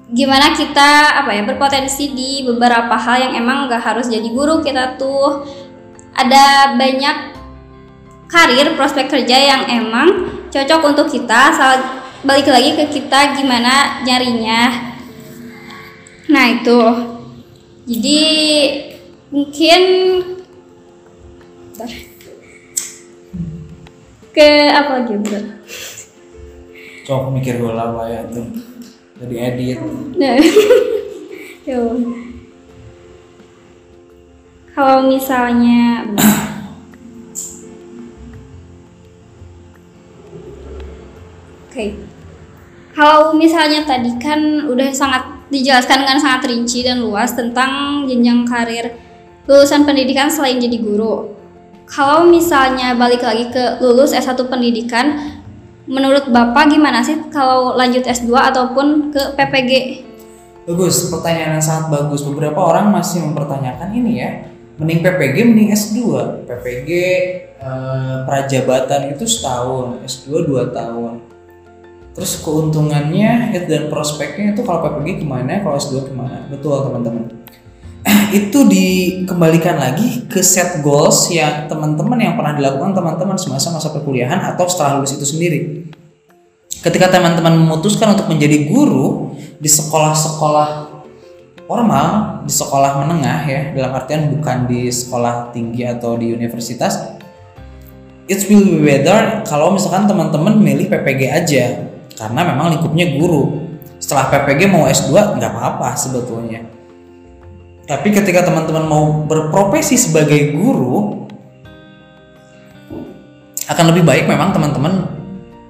gimana 0.09 0.57
kita 0.57 1.21
apa 1.21 1.37
ya 1.37 1.45
berpotensi 1.45 2.17
di 2.17 2.41
beberapa 2.41 2.97
hal 2.97 3.29
yang 3.29 3.45
emang 3.45 3.69
gak 3.69 3.83
harus 3.83 4.09
jadi 4.09 4.25
guru 4.31 4.63
kita 4.63 4.97
tuh. 4.97 5.45
Ada 6.15 6.73
banyak 6.79 7.17
karir 8.25 8.73
prospek 8.73 9.11
kerja 9.11 9.37
yang 9.37 9.61
emang 9.67 10.31
cocok 10.49 10.81
untuk 10.95 11.07
kita. 11.11 11.53
Asal 11.53 11.77
balik 12.23 12.47
lagi 12.47 12.73
ke 12.73 12.87
kita 12.87 13.35
gimana 13.37 14.01
nyarinya. 14.07 14.95
Nah 16.31 16.45
itu. 16.55 16.81
Jadi 17.89 18.21
mungkin 19.29 19.81
ke 24.33 24.49
apa 24.69 24.89
lagi 24.99 25.15
bro 25.15 25.59
cok 27.09 27.33
mikir 27.33 27.57
gue 27.57 27.73
lah 27.73 28.05
ya 28.05 28.21
tuh. 28.29 28.45
Jadi 29.17 29.35
edit. 29.41 29.81
Nah. 30.13 30.37
Kalau 34.77 35.09
misalnya 35.09 36.05
Oke. 41.65 41.73
Okay. 41.73 41.89
Kalau 42.93 43.33
misalnya 43.33 43.89
tadi 43.89 44.13
kan 44.21 44.69
udah 44.69 44.93
sangat 44.93 45.49
dijelaskan 45.49 46.05
dengan 46.05 46.21
sangat 46.21 46.45
rinci 46.45 46.85
dan 46.85 47.01
luas 47.01 47.33
tentang 47.33 48.05
jenjang 48.05 48.45
karir 48.45 48.93
lulusan 49.49 49.89
pendidikan 49.89 50.29
selain 50.29 50.61
jadi 50.61 50.77
guru. 50.77 51.33
Kalau 51.89 52.29
misalnya 52.29 52.93
balik 52.93 53.25
lagi 53.25 53.49
ke 53.49 53.81
lulus 53.81 54.13
S1 54.13 54.37
pendidikan, 54.45 55.33
menurut 55.89 56.29
Bapak 56.29 56.69
gimana 56.69 57.01
sih 57.01 57.17
kalau 57.33 57.73
lanjut 57.73 58.05
S2 58.05 58.29
ataupun 58.29 59.09
ke 59.09 59.33
PPG? 59.33 59.71
Bagus, 60.69 61.09
pertanyaan 61.09 61.57
yang 61.57 61.65
sangat 61.65 61.89
bagus. 61.89 62.21
Beberapa 62.21 62.61
orang 62.61 62.93
masih 62.93 63.25
mempertanyakan 63.25 63.89
ini 63.89 64.11
ya 64.21 64.31
mending 64.79 65.03
PPG 65.03 65.37
mending 65.43 65.69
S2 65.75 65.97
PPG 66.47 66.89
eh, 67.59 68.15
prajabatan 68.23 69.11
itu 69.11 69.27
setahun 69.27 69.99
S2 70.07 70.47
dua 70.47 70.71
tahun 70.71 71.19
terus 72.15 72.39
keuntungannya 72.39 73.53
dan 73.67 73.91
prospeknya 73.91 74.55
itu 74.55 74.63
kalau 74.63 74.87
PPG 74.87 75.23
ke 75.23 75.25
mana 75.27 75.59
kalau 75.59 75.75
S2 75.75 76.07
ke 76.07 76.13
mana 76.15 76.47
betul 76.47 76.79
teman-teman 76.79 77.27
itu 78.39 78.59
dikembalikan 78.67 79.75
lagi 79.75 80.25
ke 80.29 80.39
set 80.39 80.79
goals 80.85 81.27
yang 81.33 81.67
teman-teman 81.67 82.19
yang 82.19 82.33
pernah 82.39 82.55
dilakukan 82.55 82.95
teman-teman 82.95 83.35
semasa 83.35 83.73
masa 83.73 83.91
perkuliahan 83.91 84.39
atau 84.55 84.65
setelah 84.69 84.99
lulus 85.01 85.17
itu 85.17 85.25
sendiri 85.25 85.89
ketika 86.79 87.11
teman-teman 87.11 87.59
memutuskan 87.59 88.15
untuk 88.15 88.31
menjadi 88.31 88.71
guru 88.71 89.35
di 89.59 89.67
sekolah-sekolah 89.67 90.99
formal, 91.67 92.41
di 92.47 92.53
sekolah 92.53 93.05
menengah 93.05 93.39
ya, 93.45 93.61
dalam 93.75 93.91
artian 93.93 94.31
bukan 94.33 94.65
di 94.65 94.89
sekolah 94.89 95.53
tinggi 95.53 95.85
atau 95.85 96.15
di 96.17 96.31
universitas, 96.33 97.19
it 98.25 98.41
will 98.47 98.63
be 98.63 98.81
better 98.81 99.45
kalau 99.45 99.69
misalkan 99.75 100.07
teman-teman 100.07 100.57
milih 100.57 100.89
PPG 100.89 101.21
aja 101.29 101.65
karena 102.17 102.41
memang 102.47 102.73
lingkupnya 102.73 103.19
guru. 103.19 103.69
Setelah 103.99 104.31
PPG 104.31 104.71
mau 104.71 104.87
S2 104.87 105.37
nggak 105.37 105.51
apa-apa 105.51 105.93
sebetulnya. 105.93 106.78
Tapi 107.89 108.13
ketika 108.13 108.45
teman-teman 108.45 108.85
mau 108.85 109.25
berprofesi 109.25 109.97
sebagai 109.97 110.53
guru, 110.53 111.25
akan 113.65 113.85
lebih 113.89 114.05
baik 114.05 114.29
memang 114.29 114.53
teman-teman 114.53 115.09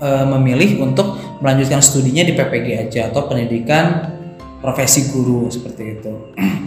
e, 0.04 0.10
memilih 0.28 0.84
untuk 0.84 1.16
melanjutkan 1.40 1.80
studinya 1.80 2.28
di 2.28 2.36
PPG 2.36 2.68
aja 2.76 3.08
atau 3.08 3.24
pendidikan 3.24 4.12
profesi 4.60 5.08
guru 5.16 5.48
seperti 5.48 5.84
itu. 5.96 6.12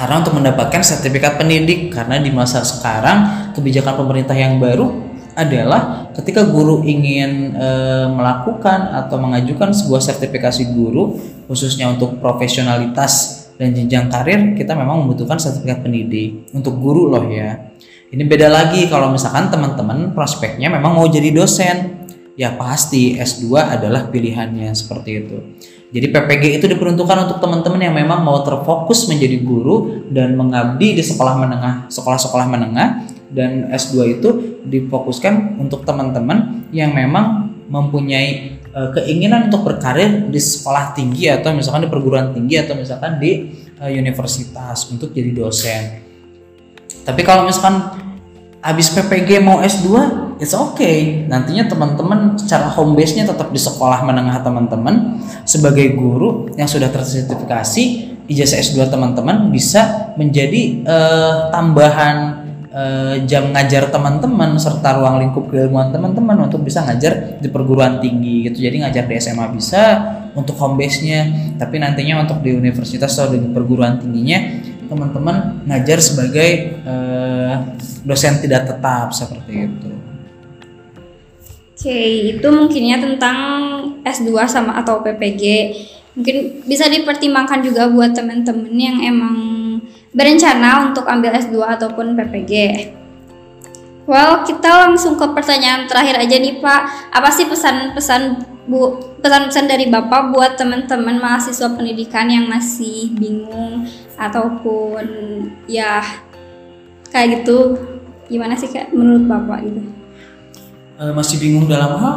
karena 0.00 0.20
untuk 0.20 0.36
mendapatkan 0.36 0.84
sertifikat 0.84 1.40
pendidik 1.40 1.88
karena 1.88 2.20
di 2.20 2.28
masa 2.28 2.60
sekarang 2.60 3.52
kebijakan 3.56 4.04
pemerintah 4.04 4.36
yang 4.36 4.60
baru 4.60 5.00
adalah 5.32 6.12
ketika 6.12 6.44
guru 6.44 6.84
ingin 6.84 7.56
e, 7.56 7.68
melakukan 8.12 9.00
atau 9.00 9.16
mengajukan 9.16 9.72
sebuah 9.72 10.04
sertifikasi 10.04 10.76
guru 10.76 11.16
khususnya 11.48 11.88
untuk 11.88 12.20
profesionalitas 12.20 13.39
dan 13.60 13.76
jenjang 13.76 14.08
karir 14.08 14.56
kita 14.56 14.72
memang 14.72 15.04
membutuhkan 15.04 15.36
sertifikat 15.36 15.84
pendidik 15.84 16.48
untuk 16.56 16.80
guru 16.80 17.12
loh 17.12 17.28
ya 17.28 17.70
ini 18.10 18.26
beda 18.26 18.50
lagi 18.50 18.90
kalau 18.90 19.14
misalkan 19.14 19.54
teman-teman 19.54 20.10
prospeknya 20.10 20.66
memang 20.66 20.98
mau 20.98 21.06
jadi 21.06 21.30
dosen. 21.30 22.02
Ya 22.34 22.56
pasti 22.56 23.20
S2 23.20 23.52
adalah 23.52 24.08
pilihannya 24.08 24.72
seperti 24.72 25.10
itu. 25.12 25.36
Jadi 25.92 26.06
PPG 26.08 26.44
itu 26.62 26.66
diperuntukkan 26.72 27.28
untuk 27.28 27.38
teman-teman 27.42 27.78
yang 27.84 27.94
memang 27.94 28.24
mau 28.24 28.40
terfokus 28.40 29.06
menjadi 29.06 29.44
guru 29.44 30.08
dan 30.08 30.34
mengabdi 30.40 30.96
di 30.96 31.02
sekolah 31.04 31.36
menengah, 31.36 31.74
sekolah-sekolah 31.92 32.46
menengah 32.48 32.88
dan 33.28 33.68
S2 33.76 33.94
itu 34.18 34.28
difokuskan 34.64 35.60
untuk 35.60 35.84
teman-teman 35.84 36.64
yang 36.72 36.96
memang 36.96 37.52
mempunyai 37.68 38.59
uh, 38.74 38.90
keinginan 38.94 39.50
untuk 39.50 39.66
berkarir 39.66 40.28
di 40.30 40.40
sekolah 40.40 40.94
tinggi 40.94 41.30
atau 41.30 41.54
misalkan 41.54 41.86
di 41.86 41.90
perguruan 41.90 42.30
tinggi 42.34 42.56
atau 42.60 42.74
misalkan 42.78 43.18
di 43.18 43.50
uh, 43.78 43.90
universitas 43.90 44.90
untuk 44.90 45.10
jadi 45.10 45.30
dosen. 45.34 45.82
Tapi 47.02 47.20
kalau 47.24 47.48
misalkan 47.48 47.96
habis 48.60 48.92
PPG 48.92 49.40
mau 49.40 49.64
S2, 49.64 49.88
it's 50.38 50.52
okay. 50.52 51.24
Nantinya 51.24 51.66
teman-teman 51.66 52.36
secara 52.36 52.68
home 52.68 52.92
base-nya 52.92 53.24
tetap 53.24 53.48
di 53.50 53.60
sekolah 53.60 54.04
menengah 54.04 54.44
teman-teman 54.44 55.20
sebagai 55.48 55.96
guru 55.96 56.52
yang 56.60 56.68
sudah 56.68 56.92
tersertifikasi 56.92 58.10
ijazah 58.30 58.62
S2 58.62 58.86
teman-teman 58.86 59.50
bisa 59.50 60.14
menjadi 60.14 60.86
uh, 60.86 61.50
tambahan 61.50 62.39
uh, 62.70 63.14
jam 63.26 63.50
ngajar 63.50 63.90
teman-teman 63.90 64.56
serta 64.56 64.98
ruang 64.98 65.20
lingkup 65.22 65.50
keilmuan 65.50 65.90
teman-teman 65.90 66.46
untuk 66.46 66.62
bisa 66.62 66.82
ngajar 66.86 67.38
di 67.38 67.48
perguruan 67.50 67.98
tinggi 67.98 68.50
gitu. 68.50 68.66
Jadi 68.66 68.82
ngajar 68.82 69.04
di 69.06 69.14
SMA 69.18 69.46
bisa 69.54 69.82
untuk 70.34 70.54
home 70.62 70.78
base-nya, 70.78 71.54
tapi 71.58 71.82
nantinya 71.82 72.22
untuk 72.22 72.38
di 72.40 72.54
universitas 72.54 73.18
atau 73.18 73.34
di 73.34 73.42
perguruan 73.50 73.98
tingginya 73.98 74.62
teman-teman 74.90 75.62
ngajar 75.70 76.02
sebagai 76.02 76.82
uh, 76.82 77.62
dosen 78.02 78.42
tidak 78.42 78.66
tetap 78.66 79.14
seperti 79.14 79.70
itu. 79.70 79.90
Oke, 81.80 82.00
itu 82.36 82.48
mungkinnya 82.50 83.00
tentang 83.00 83.38
S2 84.04 84.28
sama 84.50 84.76
atau 84.82 85.00
PPG. 85.00 85.42
Mungkin 86.18 86.66
bisa 86.66 86.90
dipertimbangkan 86.90 87.64
juga 87.64 87.88
buat 87.88 88.12
teman-teman 88.12 88.74
yang 88.74 88.98
emang 89.00 89.36
berencana 90.10 90.90
untuk 90.90 91.06
ambil 91.06 91.34
S2 91.38 91.56
ataupun 91.62 92.18
PPG. 92.18 92.52
Well, 94.10 94.42
kita 94.42 94.90
langsung 94.90 95.14
ke 95.14 95.26
pertanyaan 95.30 95.86
terakhir 95.86 96.18
aja 96.18 96.34
nih 96.34 96.58
Pak. 96.58 97.14
Apa 97.14 97.30
sih 97.30 97.46
pesan-pesan 97.46 98.42
Bu 98.70 98.98
pesan-pesan 99.22 99.66
dari 99.66 99.90
Bapak 99.90 100.30
buat 100.30 100.54
teman-teman 100.54 101.18
mahasiswa 101.18 101.74
pendidikan 101.74 102.30
yang 102.30 102.46
masih 102.46 103.10
bingung 103.18 103.86
ataupun 104.14 105.06
ya 105.66 106.02
kayak 107.10 107.42
gitu 107.42 107.74
gimana 108.30 108.54
sih 108.54 108.70
Kak 108.70 108.94
menurut 108.94 109.26
Bapak 109.26 109.66
gitu? 109.66 109.80
E, 111.00 111.02
masih 111.10 111.36
bingung 111.42 111.66
dalam 111.66 111.98
hal? 111.98 112.16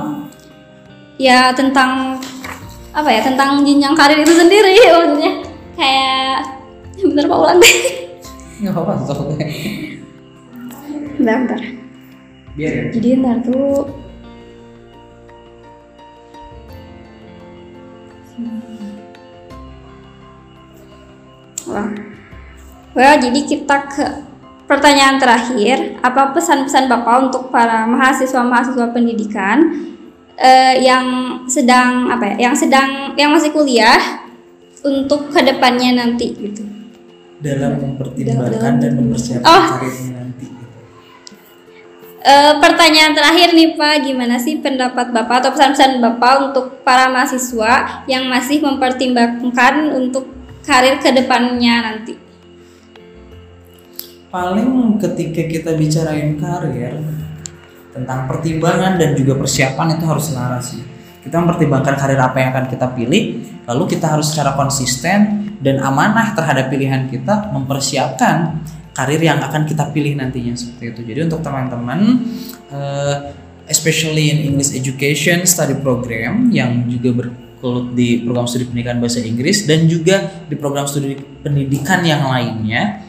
Ya 1.18 1.50
tentang 1.58 2.22
apa 2.94 3.10
ya 3.10 3.26
tentang 3.26 3.66
jenjang 3.66 3.98
karir 3.98 4.22
itu 4.22 4.34
sendiri 4.38 4.78
maksudnya 4.78 5.34
kayak 5.74 6.63
bentar 7.10 7.26
Pak 7.28 7.38
ulang 7.38 7.58
deh. 7.60 7.78
Nggak 8.64 8.74
apa-apa, 8.78 8.94
Bentar, 11.18 11.38
bentar 11.46 11.62
biar 12.54 12.70
ya 12.74 12.84
jadi 12.94 13.08
ntar 13.22 13.38
tuh 13.46 13.90
Wah. 21.64 21.90
Well, 22.94 23.18
jadi 23.18 23.40
kita 23.50 23.78
ke 23.90 24.06
pertanyaan 24.68 25.18
terakhir. 25.18 25.98
Apa 26.06 26.36
pesan-pesan 26.36 26.92
Bapak 26.92 27.16
untuk 27.32 27.44
para 27.50 27.88
mahasiswa-mahasiswa 27.90 28.94
pendidikan 28.94 29.72
eh, 30.38 30.84
yang 30.84 31.40
sedang 31.50 32.12
apa 32.14 32.36
ya, 32.36 32.52
yang 32.52 32.54
sedang 32.54 33.18
yang 33.18 33.32
masih 33.34 33.56
kuliah 33.56 34.28
untuk 34.86 35.34
ke 35.34 35.40
depannya 35.42 36.04
nanti 36.04 36.36
gitu? 36.36 36.62
Dalam 37.42 37.82
mempertimbangkan 37.82 38.74
dan 38.78 38.92
mempersiapkan 39.00 39.48
Oh. 39.48 39.66
karirnya 39.80 40.12
nanti. 40.20 40.46
Eh, 42.24 42.54
pertanyaan 42.64 43.12
terakhir 43.12 43.52
nih 43.52 43.76
Pak, 43.76 43.96
gimana 44.08 44.40
sih 44.40 44.64
pendapat 44.64 45.12
Bapak 45.12 45.44
atau 45.44 45.52
pesan-pesan 45.52 46.00
Bapak 46.00 46.34
untuk 46.52 46.80
para 46.88 47.12
mahasiswa 47.12 48.04
yang 48.08 48.32
masih 48.32 48.64
mempertimbangkan 48.64 49.92
untuk 49.92 50.32
karir 50.64 51.04
ke 51.04 51.12
depannya 51.12 51.84
nanti? 51.84 52.16
Paling 54.32 54.96
ketika 55.04 55.42
kita 55.52 55.72
bicarain 55.76 56.40
karir 56.40 56.96
tentang 57.92 58.26
pertimbangan 58.26 58.96
dan 58.96 59.20
juga 59.20 59.38
persiapan 59.38 60.00
itu 60.00 60.06
harus 60.08 60.32
selaras 60.32 60.64
sih. 60.72 60.82
Kita 61.28 61.44
mempertimbangkan 61.44 62.00
karir 62.00 62.20
apa 62.24 62.40
yang 62.40 62.50
akan 62.56 62.66
kita 62.72 62.88
pilih, 62.96 63.24
lalu 63.68 63.84
kita 63.92 64.16
harus 64.16 64.32
secara 64.32 64.56
konsisten 64.56 65.43
dan 65.64 65.80
amanah 65.80 66.36
terhadap 66.36 66.68
pilihan 66.68 67.08
kita 67.08 67.50
mempersiapkan 67.56 68.60
karir 68.94 69.22
yang 69.24 69.42
akan 69.42 69.66
kita 69.66 69.90
pilih 69.90 70.14
nantinya 70.20 70.54
seperti 70.54 70.94
itu. 70.94 71.02
Jadi 71.08 71.20
untuk 71.26 71.42
teman-teman, 71.42 72.00
uh, 72.70 73.16
especially 73.66 74.30
in 74.30 74.54
English 74.54 74.76
Education 74.76 75.48
Study 75.50 75.80
Program 75.82 76.52
yang 76.54 76.86
juga 76.86 77.26
berkelut 77.26 77.96
di 77.98 78.22
program 78.22 78.46
studi 78.46 78.70
pendidikan 78.70 79.02
bahasa 79.02 79.24
Inggris 79.24 79.66
dan 79.66 79.90
juga 79.90 80.46
di 80.46 80.56
program 80.60 80.86
studi 80.86 81.18
pendidikan 81.42 82.06
yang 82.06 82.28
lainnya, 82.28 83.02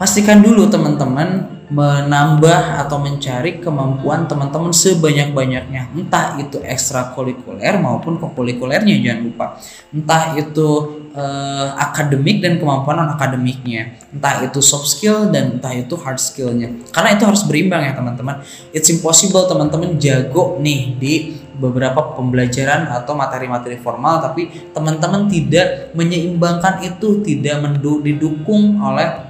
pastikan 0.00 0.40
dulu 0.40 0.64
teman-teman 0.72 1.60
menambah 1.70 2.82
atau 2.82 2.98
mencari 2.98 3.62
kemampuan 3.62 4.26
teman-teman 4.26 4.72
sebanyak-banyaknya. 4.74 5.92
Entah 5.94 6.34
itu 6.40 6.58
ekstrakurikuler 6.64 7.78
maupun 7.78 8.18
kokurikulernya 8.18 8.96
jangan 8.98 9.20
lupa. 9.28 9.46
Entah 9.92 10.34
itu 10.34 10.68
eh, 11.14 11.68
akademik 11.78 12.42
dan 12.42 12.58
kemampuan 12.58 13.04
non 13.04 13.12
akademiknya 13.14 14.02
entah 14.10 14.42
itu 14.42 14.58
soft 14.58 14.90
skill 14.90 15.30
dan 15.30 15.60
entah 15.60 15.70
itu 15.76 15.94
hard 15.94 16.18
skillnya. 16.18 16.74
Karena 16.90 17.14
itu 17.14 17.22
harus 17.28 17.44
berimbang 17.46 17.84
ya 17.84 17.92
teman-teman. 17.94 18.42
It's 18.74 18.90
impossible 18.90 19.46
teman-teman 19.46 20.00
jago 20.00 20.58
nih 20.58 20.96
di 20.98 21.14
beberapa 21.60 22.16
pembelajaran 22.16 22.88
atau 22.88 23.12
materi-materi 23.12 23.76
formal 23.76 24.24
tapi 24.24 24.72
teman-teman 24.72 25.28
tidak 25.28 25.92
menyeimbangkan 25.92 26.80
itu 26.82 27.20
tidak 27.20 27.60
didukung 28.00 28.80
oleh 28.80 29.29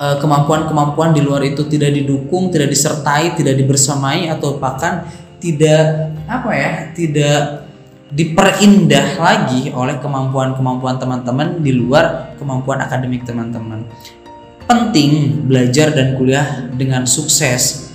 kemampuan-kemampuan 0.00 1.12
di 1.12 1.20
luar 1.20 1.44
itu 1.44 1.68
tidak 1.68 1.92
didukung, 1.92 2.48
tidak 2.48 2.72
disertai, 2.72 3.36
tidak 3.36 3.52
dibersamai 3.52 4.32
atau 4.32 4.56
bahkan 4.56 5.04
tidak 5.36 6.16
apa 6.24 6.50
ya, 6.56 6.70
tidak 6.96 7.68
diperindah 8.08 9.20
lagi 9.20 9.68
oleh 9.70 10.00
kemampuan-kemampuan 10.00 10.96
teman-teman 10.96 11.60
di 11.60 11.76
luar 11.76 12.32
kemampuan 12.40 12.80
akademik 12.80 13.28
teman-teman. 13.28 13.84
Penting 14.64 15.44
belajar 15.44 15.92
dan 15.92 16.16
kuliah 16.16 16.64
dengan 16.72 17.04
sukses, 17.04 17.92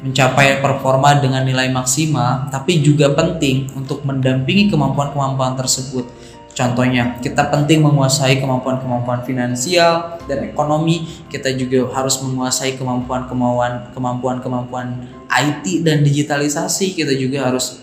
mencapai 0.00 0.64
performa 0.64 1.20
dengan 1.20 1.44
nilai 1.44 1.68
maksimal, 1.68 2.48
tapi 2.48 2.80
juga 2.80 3.12
penting 3.12 3.68
untuk 3.76 4.02
mendampingi 4.08 4.72
kemampuan-kemampuan 4.72 5.52
tersebut 5.60 6.08
Contohnya, 6.52 7.16
kita 7.24 7.48
penting 7.48 7.80
menguasai 7.80 8.36
kemampuan-kemampuan 8.36 9.24
finansial 9.24 10.20
dan 10.28 10.44
ekonomi. 10.44 11.08
Kita 11.32 11.48
juga 11.56 11.88
harus 11.96 12.20
menguasai 12.20 12.76
kemampuan-kemampuan 12.76 13.88
kemampuan-kemampuan 13.96 15.08
IT 15.32 15.80
dan 15.80 16.04
digitalisasi. 16.04 16.92
Kita 16.92 17.16
juga 17.16 17.48
harus 17.48 17.80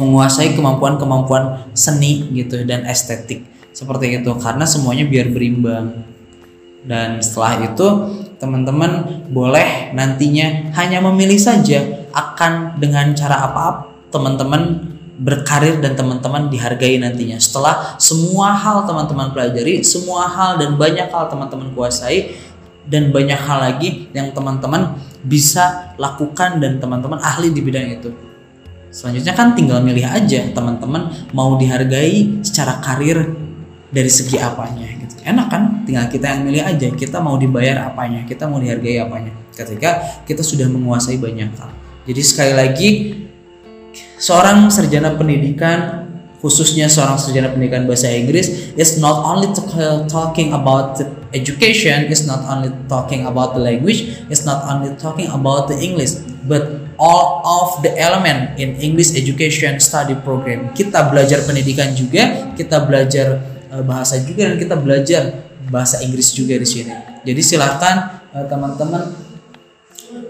menguasai 0.00 0.56
kemampuan-kemampuan 0.56 1.68
seni 1.76 2.32
gitu 2.32 2.64
dan 2.64 2.88
estetik. 2.88 3.44
Seperti 3.76 4.24
itu 4.24 4.32
karena 4.40 4.64
semuanya 4.64 5.04
biar 5.04 5.28
berimbang. 5.28 6.08
Dan 6.88 7.20
setelah 7.20 7.60
itu 7.60 7.88
teman-teman 8.40 9.20
boleh 9.28 9.92
nantinya 9.92 10.72
hanya 10.80 11.04
memilih 11.04 11.36
saja 11.36 12.08
akan 12.16 12.80
dengan 12.80 13.12
cara 13.12 13.52
apa 13.52 13.90
teman-teman 14.08 14.96
berkarir 15.18 15.82
dan 15.82 15.98
teman-teman 15.98 16.46
dihargai 16.46 17.02
nantinya. 17.02 17.36
Setelah 17.42 17.98
semua 17.98 18.54
hal 18.54 18.86
teman-teman 18.86 19.34
pelajari 19.34 19.82
semua 19.82 20.30
hal 20.30 20.62
dan 20.62 20.78
banyak 20.78 21.10
hal 21.10 21.26
teman-teman 21.26 21.74
kuasai 21.74 22.38
dan 22.88 23.10
banyak 23.12 23.36
hal 23.36 23.58
lagi 23.60 24.08
yang 24.14 24.30
teman-teman 24.32 24.96
bisa 25.20 25.92
lakukan 25.98 26.62
dan 26.62 26.78
teman-teman 26.78 27.18
ahli 27.20 27.50
di 27.50 27.60
bidang 27.60 27.98
itu. 27.98 28.14
Selanjutnya 28.88 29.36
kan 29.36 29.52
tinggal 29.52 29.84
milih 29.84 30.08
aja 30.08 30.48
teman-teman 30.54 31.12
mau 31.36 31.60
dihargai 31.60 32.40
secara 32.40 32.80
karir 32.80 33.36
dari 33.92 34.08
segi 34.08 34.40
apanya 34.40 34.88
gitu. 34.88 35.20
Enak 35.28 35.46
kan? 35.52 35.62
Tinggal 35.84 36.08
kita 36.08 36.26
yang 36.32 36.48
milih 36.48 36.62
aja 36.64 36.88
kita 36.96 37.20
mau 37.20 37.36
dibayar 37.36 37.92
apanya 37.92 38.24
kita 38.24 38.48
mau 38.48 38.56
dihargai 38.56 39.02
apanya. 39.02 39.34
Ketika 39.52 40.22
kita 40.24 40.40
sudah 40.40 40.70
menguasai 40.70 41.20
banyak 41.20 41.52
hal. 41.58 41.68
Jadi 42.08 42.22
sekali 42.24 42.52
lagi 42.56 42.88
seorang 44.18 44.66
sarjana 44.68 45.14
pendidikan 45.14 46.10
khususnya 46.38 46.86
seorang 46.86 47.18
sarjana 47.18 47.50
pendidikan 47.50 47.86
bahasa 47.86 48.10
Inggris 48.14 48.74
is 48.78 49.02
not 49.02 49.26
only 49.26 49.50
talking 50.06 50.54
about 50.54 50.98
the 50.98 51.06
education 51.34 52.06
is 52.06 52.26
not 52.26 52.46
only 52.46 52.70
talking 52.86 53.26
about 53.26 53.58
the 53.58 53.62
language 53.62 54.14
is 54.30 54.46
not 54.46 54.62
only 54.70 54.94
talking 54.98 55.26
about 55.30 55.66
the 55.66 55.78
English 55.78 56.18
but 56.46 56.78
all 56.98 57.42
of 57.46 57.82
the 57.82 57.90
element 57.98 58.58
in 58.58 58.74
English 58.82 59.14
education 59.14 59.78
study 59.78 60.18
program. 60.22 60.74
Kita 60.74 61.06
belajar 61.10 61.42
pendidikan 61.46 61.94
juga 61.94 62.54
kita 62.58 62.82
belajar 62.86 63.38
uh, 63.70 63.82
bahasa 63.82 64.18
juga 64.22 64.50
dan 64.50 64.56
kita 64.58 64.74
belajar 64.78 65.22
bahasa 65.70 66.02
Inggris 66.02 66.34
juga 66.34 66.58
di 66.58 66.66
sini. 66.66 66.94
Jadi 67.22 67.40
silahkan 67.42 68.26
uh, 68.34 68.46
teman-teman 68.46 69.14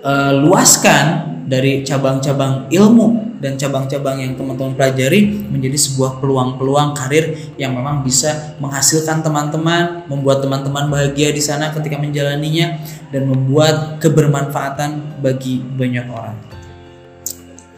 uh, 0.04 0.32
luaskan 0.40 1.36
dari 1.48 1.84
cabang-cabang 1.84 2.68
ilmu 2.68 3.27
dan 3.38 3.54
cabang-cabang 3.54 4.18
yang 4.18 4.32
teman-teman 4.34 4.74
pelajari 4.74 5.46
menjadi 5.46 5.78
sebuah 5.78 6.18
peluang-peluang 6.18 6.94
karir 6.98 7.54
yang 7.54 7.74
memang 7.74 8.02
bisa 8.02 8.58
menghasilkan 8.58 9.22
teman-teman, 9.22 10.06
membuat 10.10 10.42
teman-teman 10.42 10.90
bahagia 10.90 11.30
di 11.30 11.42
sana 11.42 11.70
ketika 11.70 11.98
menjalaninya 11.98 12.82
dan 13.14 13.30
membuat 13.30 14.02
kebermanfaatan 14.02 15.22
bagi 15.22 15.62
banyak 15.62 16.06
orang. 16.10 16.36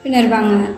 Benar 0.00 0.26
banget. 0.32 0.74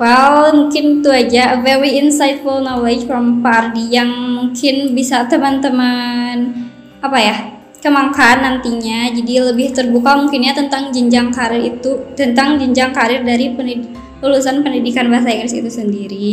Well, 0.00 0.56
mungkin 0.56 1.04
itu 1.04 1.10
aja 1.12 1.54
a 1.54 1.58
very 1.60 2.00
insightful 2.00 2.64
knowledge 2.64 3.04
from 3.06 3.44
Pardi 3.44 3.92
yang 3.92 4.08
mungkin 4.08 4.96
bisa 4.96 5.28
teman-teman 5.28 6.68
apa 7.04 7.18
ya 7.20 7.36
kemangkan 7.82 8.40
nantinya. 8.40 9.10
Jadi 9.10 9.42
lebih 9.42 9.74
terbuka 9.74 10.14
mungkinnya 10.14 10.54
tentang 10.54 10.94
jenjang 10.94 11.34
karir 11.34 11.74
itu 11.74 12.14
tentang 12.14 12.56
jenjang 12.56 12.94
karir 12.94 13.26
dari 13.26 13.52
penid 13.52 13.90
lulusan 14.22 14.62
pendidikan 14.62 15.10
bahasa 15.10 15.34
Inggris 15.34 15.52
itu 15.52 15.68
sendiri. 15.68 16.30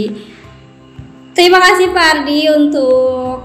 Terima 1.33 1.57
kasih 1.57 1.89
Pak 1.89 2.05
Ardi 2.21 2.45
untuk 2.53 3.41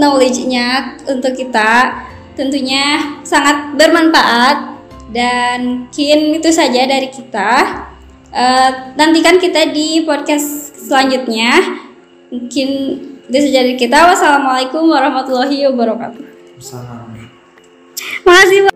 knowledge-nya 0.00 0.96
untuk 1.04 1.36
kita. 1.36 2.00
Tentunya 2.32 3.20
sangat 3.20 3.76
bermanfaat 3.76 4.80
dan 5.12 5.84
mungkin 5.92 6.40
itu 6.40 6.48
saja 6.48 6.88
dari 6.88 7.12
kita. 7.12 7.84
Uh, 8.32 8.96
nantikan 8.96 9.36
kita 9.36 9.68
di 9.68 10.08
podcast 10.08 10.72
selanjutnya. 10.88 11.60
Mungkin 12.32 12.68
itu 13.28 13.38
saja 13.44 13.60
dari 13.60 13.76
kita. 13.76 14.08
Wassalamualaikum 14.08 14.88
warahmatullahi 14.88 15.68
wabarakatuh 15.68 16.32
वहाँ 18.26 18.44
से 18.44 18.60
वो 18.60 18.71